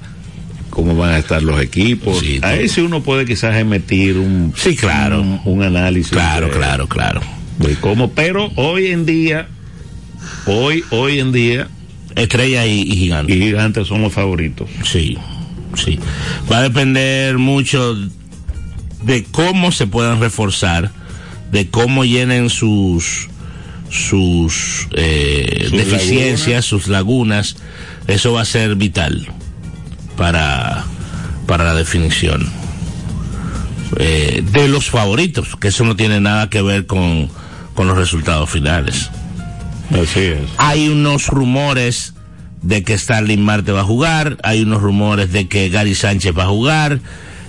[0.71, 2.19] cómo van a estar los equipos.
[2.19, 5.21] Sí, Ahí sí uno puede quizás emitir un, Sí, claro.
[5.21, 6.11] un, un análisis.
[6.13, 7.21] Claro, de- claro, claro.
[7.59, 9.47] de cómo, pero hoy en día,
[10.47, 11.67] hoy, hoy en día,
[12.15, 13.35] Estrella y, y gigante.
[13.35, 14.67] y gigantes son los favoritos.
[14.83, 15.15] Sí,
[15.75, 15.99] sí.
[16.51, 17.95] Va a depender mucho
[19.07, 20.91] de cómo se puedan reforzar,
[21.51, 23.29] de cómo llenen sus
[23.89, 27.55] sus, eh, Sus deficiencias, sus lagunas.
[28.05, 29.27] Eso va a ser vital
[30.17, 30.85] para
[31.47, 32.51] para la definición
[33.97, 37.29] eh, de los favoritos, que eso no tiene nada que ver con,
[37.73, 39.09] con los resultados finales.
[39.91, 40.39] Así es.
[40.57, 42.13] Hay unos rumores
[42.61, 46.43] de que Starling Marte va a jugar, hay unos rumores de que Gary Sánchez va
[46.43, 46.99] a jugar.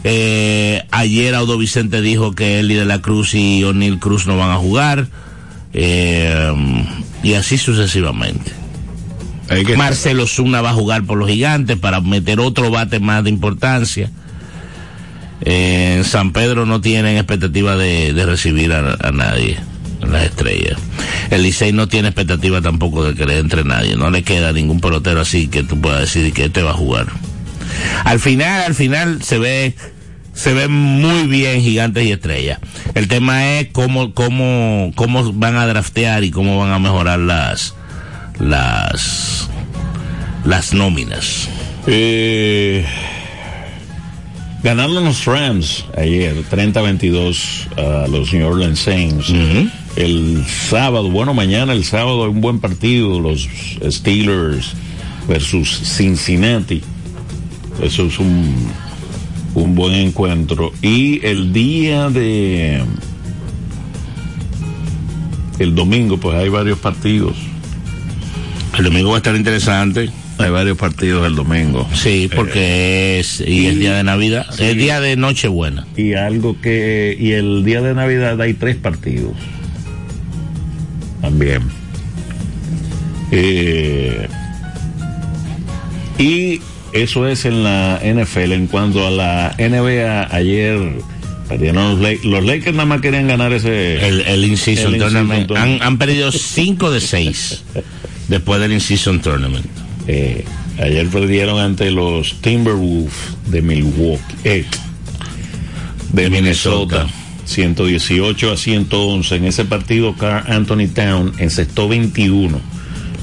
[0.04, 4.50] Eh, ayer Audo Vicente dijo que Eli de la Cruz y O'Neill Cruz no van
[4.50, 5.08] a jugar.
[5.72, 6.52] Eh,
[7.22, 8.52] y así sucesivamente.
[9.76, 14.10] Marcelo Zuna va a jugar por los gigantes para meter otro bate más de importancia.
[15.40, 19.56] Eh, en San Pedro no tienen expectativa de, de recibir a, a nadie,
[20.00, 20.78] las estrellas.
[21.30, 23.96] El Licey no tiene expectativa tampoco de que le entre nadie.
[23.96, 27.06] No le queda ningún pelotero así que tú puedas decir que este va a jugar.
[28.04, 29.74] Al final, al final se ve,
[30.34, 32.58] se ve muy bien gigantes y estrellas.
[32.94, 37.74] El tema es cómo, cómo, cómo van a draftear y cómo van a mejorar las,
[38.38, 39.48] las,
[40.44, 41.48] las nóminas.
[41.86, 42.84] Eh,
[44.62, 49.32] ganaron los Rams ayer 30-22 a los New Orleans Saints.
[49.96, 53.48] El sábado, bueno, mañana el sábado hay un buen partido, los
[53.90, 54.74] Steelers
[55.28, 56.82] versus Cincinnati.
[57.82, 58.54] Eso es un,
[59.54, 60.72] un buen encuentro.
[60.82, 62.82] Y el día de...
[65.58, 67.36] El domingo, pues hay varios partidos.
[68.78, 70.10] El domingo va a estar interesante.
[70.38, 71.88] Hay varios partidos el domingo.
[71.92, 75.84] Sí, porque es y el día de Navidad, el día de Nochebuena.
[75.96, 77.16] Y algo que.
[77.18, 79.32] Y el día de Navidad hay tres partidos.
[81.20, 81.62] También.
[83.32, 84.28] Eh,
[86.18, 86.60] y
[86.92, 88.52] eso es en la NFL.
[88.52, 90.78] En cuanto a la NBA, ayer
[91.48, 94.06] perdieron los, los Lakers, nada más querían ganar ese.
[94.06, 95.50] El, el tournament.
[95.52, 97.64] Han, han perdido 5 de 6
[98.28, 99.66] después del in-season tournament.
[100.06, 100.44] Eh,
[100.80, 103.12] ayer perdieron ante los Timberwolves
[103.46, 104.64] de Milwaukee, eh,
[106.12, 107.06] de, Minnesota,
[107.44, 109.36] 118 a 111.
[109.36, 112.58] En ese partido, Carl Anthony Town encestó 21,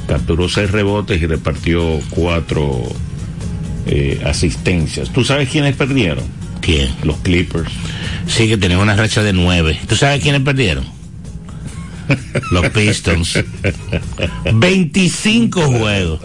[0.08, 2.84] capturó 6 rebotes y repartió 4
[4.26, 5.12] asistencias.
[5.12, 6.24] ¿Tú sabes quiénes perdieron?
[6.62, 6.90] ¿Quién?
[7.04, 7.72] Los Clippers.
[8.28, 9.80] Sí, que tenían una racha de 9.
[9.88, 10.86] ¿Tú sabes quiénes perdieron?
[12.52, 13.40] Los Pistons.
[14.54, 16.20] 25 juegos.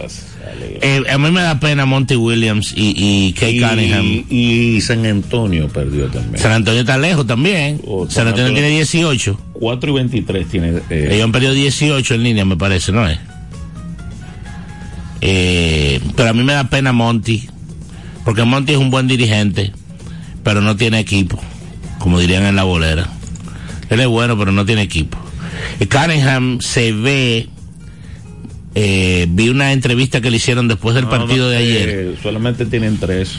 [0.81, 4.05] Eh, a mí me da pena Monty Williams y, y Kay Cunningham.
[4.29, 6.37] Y, y San Antonio perdió también.
[6.41, 7.79] San Antonio está lejos también.
[7.85, 9.39] Oh, San Antonio tiene 18.
[9.53, 10.81] 4 y 23 tiene.
[10.89, 13.19] eh, Ellos han perdido 18 en línea, me parece, ¿no es?
[15.21, 17.47] Eh, pero a mí me da pena Monty,
[18.25, 19.71] porque Monty es un buen dirigente,
[20.43, 21.39] pero no tiene equipo,
[21.99, 23.07] como dirían en la bolera.
[23.89, 25.17] Él es bueno, pero no tiene equipo.
[25.79, 27.49] Y Cunningham se ve,
[28.75, 31.89] eh, vi una entrevista que le hicieron después del no, partido no, de ayer.
[31.89, 33.33] eh, solamente tienen tres.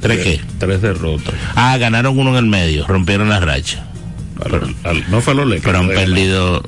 [0.00, 0.40] ¿Tres qué?
[0.58, 1.34] Tres derrotas.
[1.54, 3.84] Ah, ganaron uno en el medio, rompieron la racha.
[4.42, 5.62] Al- al- no fue Lakers.
[5.64, 6.62] Pero han ganaron.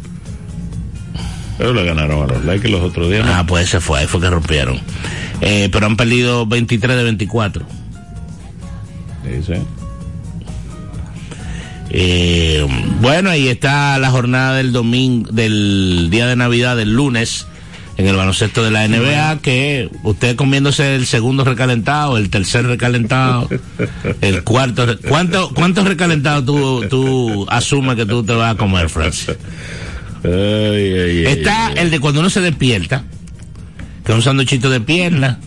[1.58, 3.24] Pero le ganaron a los Lakers los otros días.
[3.26, 3.34] ¿no?
[3.34, 4.80] Ah, pues ese fue, ahí fue que rompieron.
[5.40, 7.64] Eh, pero han perdido 23 de 24.
[9.24, 9.52] Sí, sí.
[11.90, 12.66] Eh,
[13.00, 17.46] bueno, ahí está la jornada del domingo, del día de Navidad, del lunes,
[17.98, 23.48] en el baloncesto de la NBA, que usted comiéndose el segundo recalentado, el tercer recalentado,
[24.22, 24.86] el cuarto.
[24.86, 29.36] re- ¿Cuánto, ¿Cuántos recalentados tú, tú asumes que tú te vas a comer, Francis?
[30.24, 31.74] Ay, ay, ay, Está ay.
[31.78, 33.04] el de cuando uno se despierta,
[34.04, 35.38] que es un sanduchito de pierna,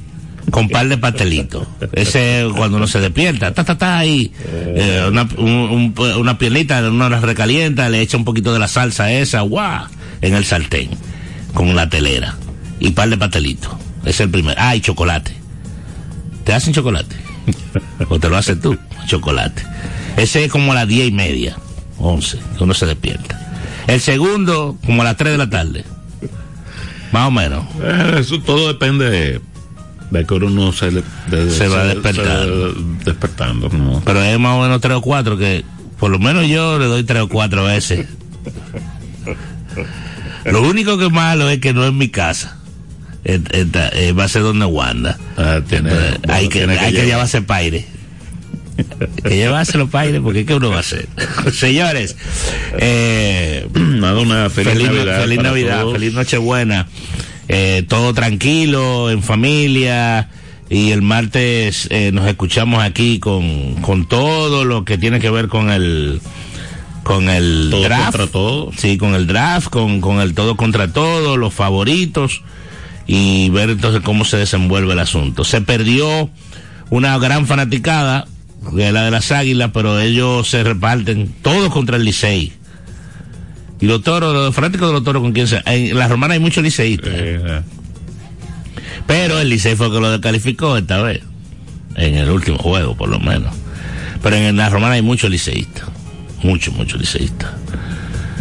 [0.52, 1.68] con par de pastelitos.
[1.94, 6.88] Ese cuando uno se despierta, ta, ta, ta, ahí, eh, una, un, un, una piernita,
[6.88, 9.88] uno la recalienta, le echa un poquito de la salsa esa, guau,
[10.22, 10.90] en el sartén,
[11.54, 12.36] con la telera,
[12.80, 13.74] y par de pastelitos.
[14.02, 14.56] Ese es el primero.
[14.60, 15.32] Ah, y chocolate.
[16.44, 17.16] ¿Te hacen chocolate?
[18.10, 18.78] ¿O te lo haces tú?
[19.08, 19.64] Chocolate.
[20.16, 21.56] Ese es como a las diez y media,
[21.98, 23.45] once, que uno se despierta.
[23.88, 25.84] El segundo, como a las tres de la tarde.
[27.12, 27.66] Más o menos.
[27.84, 29.42] Eh, Eso todo depende de,
[30.12, 32.74] de que uno se, le- de- Se va despertando.
[32.74, 34.02] se- despertando, ¿no?
[34.04, 35.64] Pero es más o menos tres o cuatro que,
[36.00, 38.08] por lo menos yo le doy tres o cuatro veces.
[40.46, 42.58] Lo único que es malo es que no es mi casa.
[43.24, 45.18] Eh, esta, eh, va a ser donde Wanda.
[45.68, 47.08] tiene- Entonces, bueno, hay que, tiene que hay que llevar.
[47.08, 47.86] llevarse paire.
[49.24, 51.08] que llevarse los paires porque que uno va a hacer.
[51.54, 52.16] Señores,
[52.78, 55.22] eh, Nada, una feliz, feliz, Navidad.
[55.22, 56.88] feliz Navidad, feliz Nochebuena.
[57.48, 60.30] Eh, todo tranquilo, en familia.
[60.68, 65.48] Y el martes eh, nos escuchamos aquí con, con todo lo que tiene que ver
[65.48, 66.22] con el
[67.04, 68.04] con el Todo draft.
[68.18, 68.72] contra todo.
[68.76, 72.42] Sí, con el draft, con, con el todo contra todo, los favoritos
[73.06, 75.44] y ver entonces cómo se desenvuelve el asunto.
[75.44, 76.32] Se perdió
[76.90, 78.26] una gran fanaticada,
[78.74, 82.54] que es la de las águilas, pero ellos se reparten todos contra el Licey.
[83.80, 85.62] Y los toros, los fanáticos de los toros con quién se...
[85.66, 87.12] En la romana hay muchos liceístas.
[87.14, 87.62] Eh,
[89.06, 91.22] Pero el Licey fue el que lo descalificó esta vez.
[91.96, 93.54] En el último juego, por lo menos.
[94.24, 95.86] Pero en la romana hay muchos liceístas.
[96.42, 97.52] Muchos, muchos liceístas.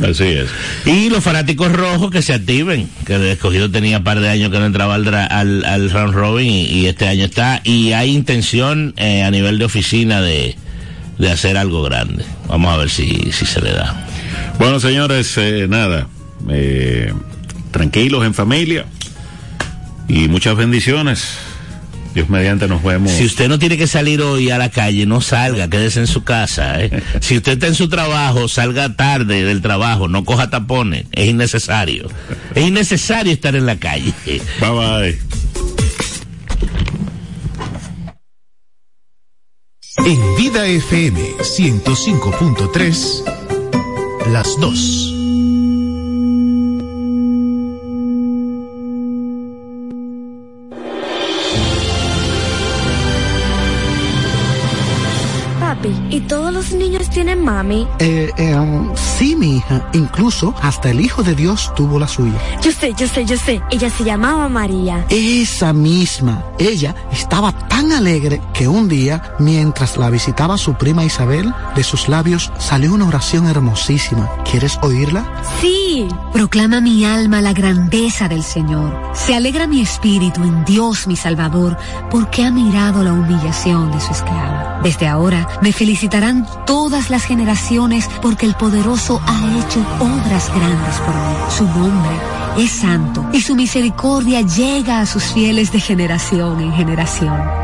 [0.03, 0.49] Así es.
[0.87, 4.51] Y los fanáticos rojos que se activen, que el escogido tenía un par de años
[4.51, 7.61] que no entraba al, al, al round robin y, y este año está.
[7.63, 10.57] Y hay intención eh, a nivel de oficina de,
[11.19, 12.25] de hacer algo grande.
[12.49, 14.07] Vamos a ver si, si se le da.
[14.59, 16.09] Bueno, señores, eh, nada.
[16.51, 17.13] eh,
[17.71, 18.87] tranquilos en familia.
[20.09, 21.39] Y muchas bendiciones.
[22.15, 23.11] Dios mediante nos vemos.
[23.11, 26.23] Si usted no tiene que salir hoy a la calle, no salga, quédese en su
[26.23, 26.81] casa.
[26.81, 27.03] ¿eh?
[27.21, 32.09] si usted está en su trabajo, salga tarde del trabajo, no coja tapones, es innecesario.
[32.55, 34.13] Es innecesario estar en la calle.
[34.27, 35.19] Bye bye.
[40.07, 45.14] En Vida FM 105.3, las dos.
[56.75, 57.87] Niños tienen mami?
[57.99, 59.89] Eh, eh, um, sí, mi hija.
[59.93, 62.39] Incluso hasta el Hijo de Dios tuvo la suya.
[62.63, 63.61] Yo sé, yo sé, yo sé.
[63.71, 65.05] Ella se llamaba María.
[65.09, 66.43] Esa misma.
[66.59, 72.09] Ella estaba tan alegre que un día, mientras la visitaba su prima Isabel, de sus
[72.09, 74.29] labios salió una oración hermosísima.
[74.51, 75.25] ¿Quieres oírla?
[75.61, 76.09] Sí.
[76.33, 79.13] Proclama mi alma la grandeza del Señor.
[79.15, 81.77] Se alegra mi espíritu en Dios mi Salvador,
[82.11, 84.81] porque ha mirado la humillación de su esclava.
[84.83, 91.15] Desde ahora me felicitarán todas las generaciones, porque el poderoso ha hecho obras grandes por
[91.15, 91.37] mí.
[91.49, 92.17] Su nombre
[92.59, 97.64] es santo y su misericordia llega a sus fieles de generación en generación.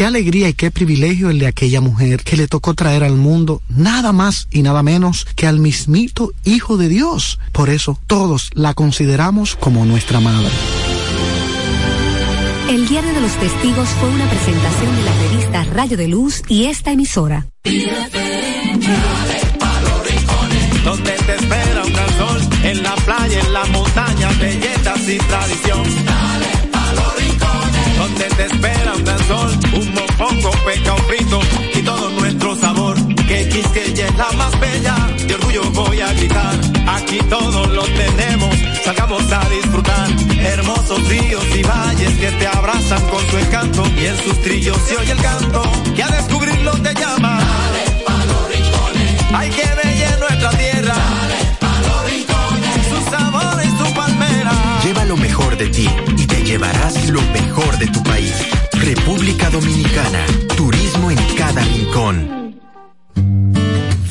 [0.00, 3.60] qué alegría y qué privilegio el de aquella mujer que le tocó traer al mundo
[3.68, 7.38] nada más y nada menos que al mismito Hijo de Dios.
[7.52, 10.48] Por eso todos la consideramos como nuestra madre.
[12.70, 16.64] El Diario de los Testigos fue una presentación de la revista Rayo de Luz y
[16.64, 17.46] esta emisora.
[20.82, 26.29] Donde te espera un gran sol, en la playa, en la montaña, belletas y tradición.
[28.20, 31.40] Te espera un gran sol, un mofongo, peca, un frito
[31.74, 32.94] y todo nuestro sabor.
[33.16, 34.94] Que Quisqueya es la más bella,
[35.26, 36.54] de orgullo voy a gritar.
[36.86, 38.54] Aquí todo lo tenemos,
[38.84, 40.10] salgamos a disfrutar.
[40.38, 43.84] Hermosos ríos y valles que te abrazan con su encanto.
[43.96, 45.62] Y en sus trillos se oye el canto,
[45.96, 47.38] que a descubrirlo te llama.
[47.38, 49.34] Dale a los rincones.
[49.34, 50.94] Hay que bella nuestra tierra.
[50.94, 52.86] Dale a los rincones.
[52.86, 54.52] Su sabor y su palmera.
[54.84, 55.88] Lleva lo mejor de ti
[56.50, 58.34] llevarás lo mejor de tu país.
[58.72, 60.26] República Dominicana.
[60.56, 62.56] Turismo en cada rincón.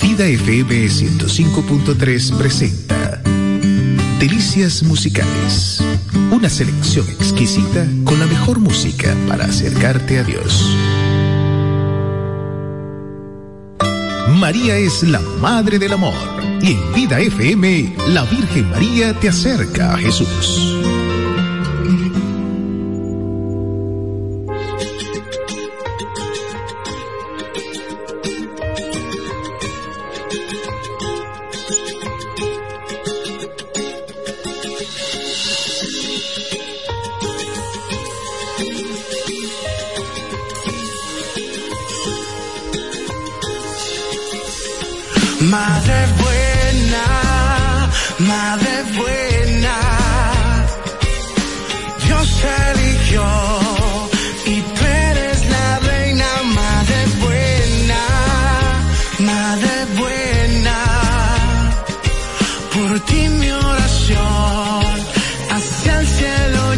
[0.02, 3.22] Vida FM 105.3 presenta
[4.20, 5.84] Delicias Musicales.
[6.32, 10.78] Una selección exquisita con la mejor música para acercarte a Dios.
[14.36, 16.16] María es la Madre del Amor.
[16.62, 20.80] Y en Vida FM, la Virgen María te acerca a Jesús.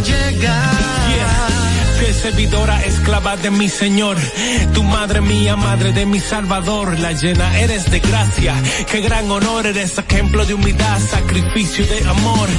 [0.03, 0.71] Cielo llega.
[1.99, 4.17] Fiel servidora, esclava de mi Señor,
[4.73, 8.55] tu madre mía, madre de mi Salvador, la llena eres de gracia,
[8.89, 12.49] qué gran honor, eres ejemplo de humildad, sacrificio de amor,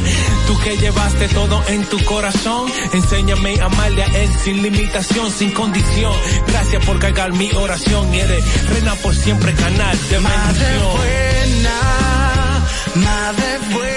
[0.47, 5.51] tú que llevaste todo en tu corazón, enséñame a amarle a Él sin limitación, sin
[5.51, 6.12] condición,
[6.47, 8.14] gracias por cargar mi oración.
[8.14, 10.97] Eres reina por siempre, canal de Madre bendición.
[10.97, 13.91] buena, madre buena,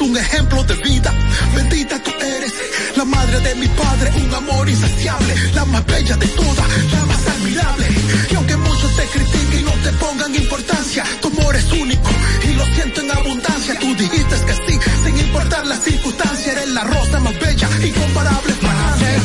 [0.00, 1.12] un ejemplo de vida.
[1.54, 2.52] Bendita tú eres,
[2.96, 7.26] la madre de mi padre, un amor insaciable, la más bella de todas, la más
[7.26, 7.86] admirable.
[8.30, 8.75] Y aunque muchos
[9.12, 12.10] te y no te pongan importancia, tu amor es único
[12.42, 13.78] y lo siento en abundancia.
[13.78, 18.54] Tú dijiste que sí, sin importar la circunstancia, eres la rosa más bella, incomparable.
[18.62, 19.20] Madre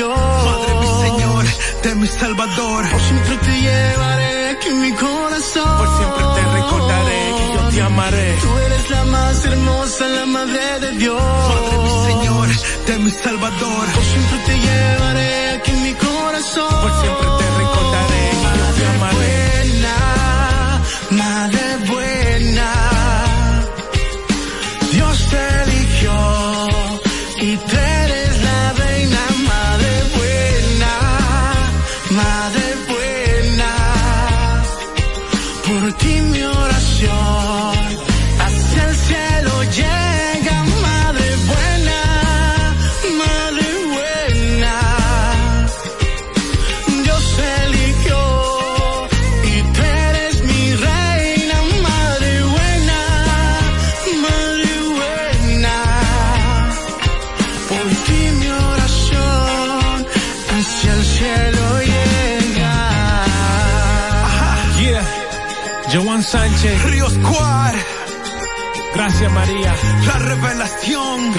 [0.00, 0.18] Dios.
[0.18, 1.44] Madre mi Señor,
[1.82, 2.90] de mi Salvador.
[2.90, 5.76] Por siempre te llevaré aquí en mi corazón.
[5.80, 8.38] Por siempre te recordaré que yo te amaré.
[8.40, 11.22] Tú eres la más hermosa, la madre de Dios.
[11.52, 12.48] Madre mi Señor,
[12.86, 13.86] de mi Salvador.
[13.96, 16.80] Por siempre te llevaré aquí en mi corazón.
[16.82, 17.29] Por siempre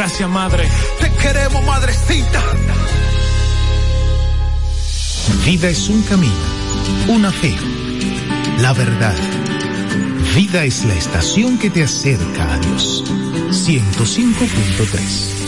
[0.02, 0.68] Gracias Madre.
[1.00, 2.42] Te queremos, madrecita.
[5.46, 6.34] Vida es un camino,
[7.08, 7.56] una fe,
[8.62, 9.14] la verdad.
[10.36, 13.04] Vida es la estación que te acerca a Dios.
[13.52, 15.41] 105.3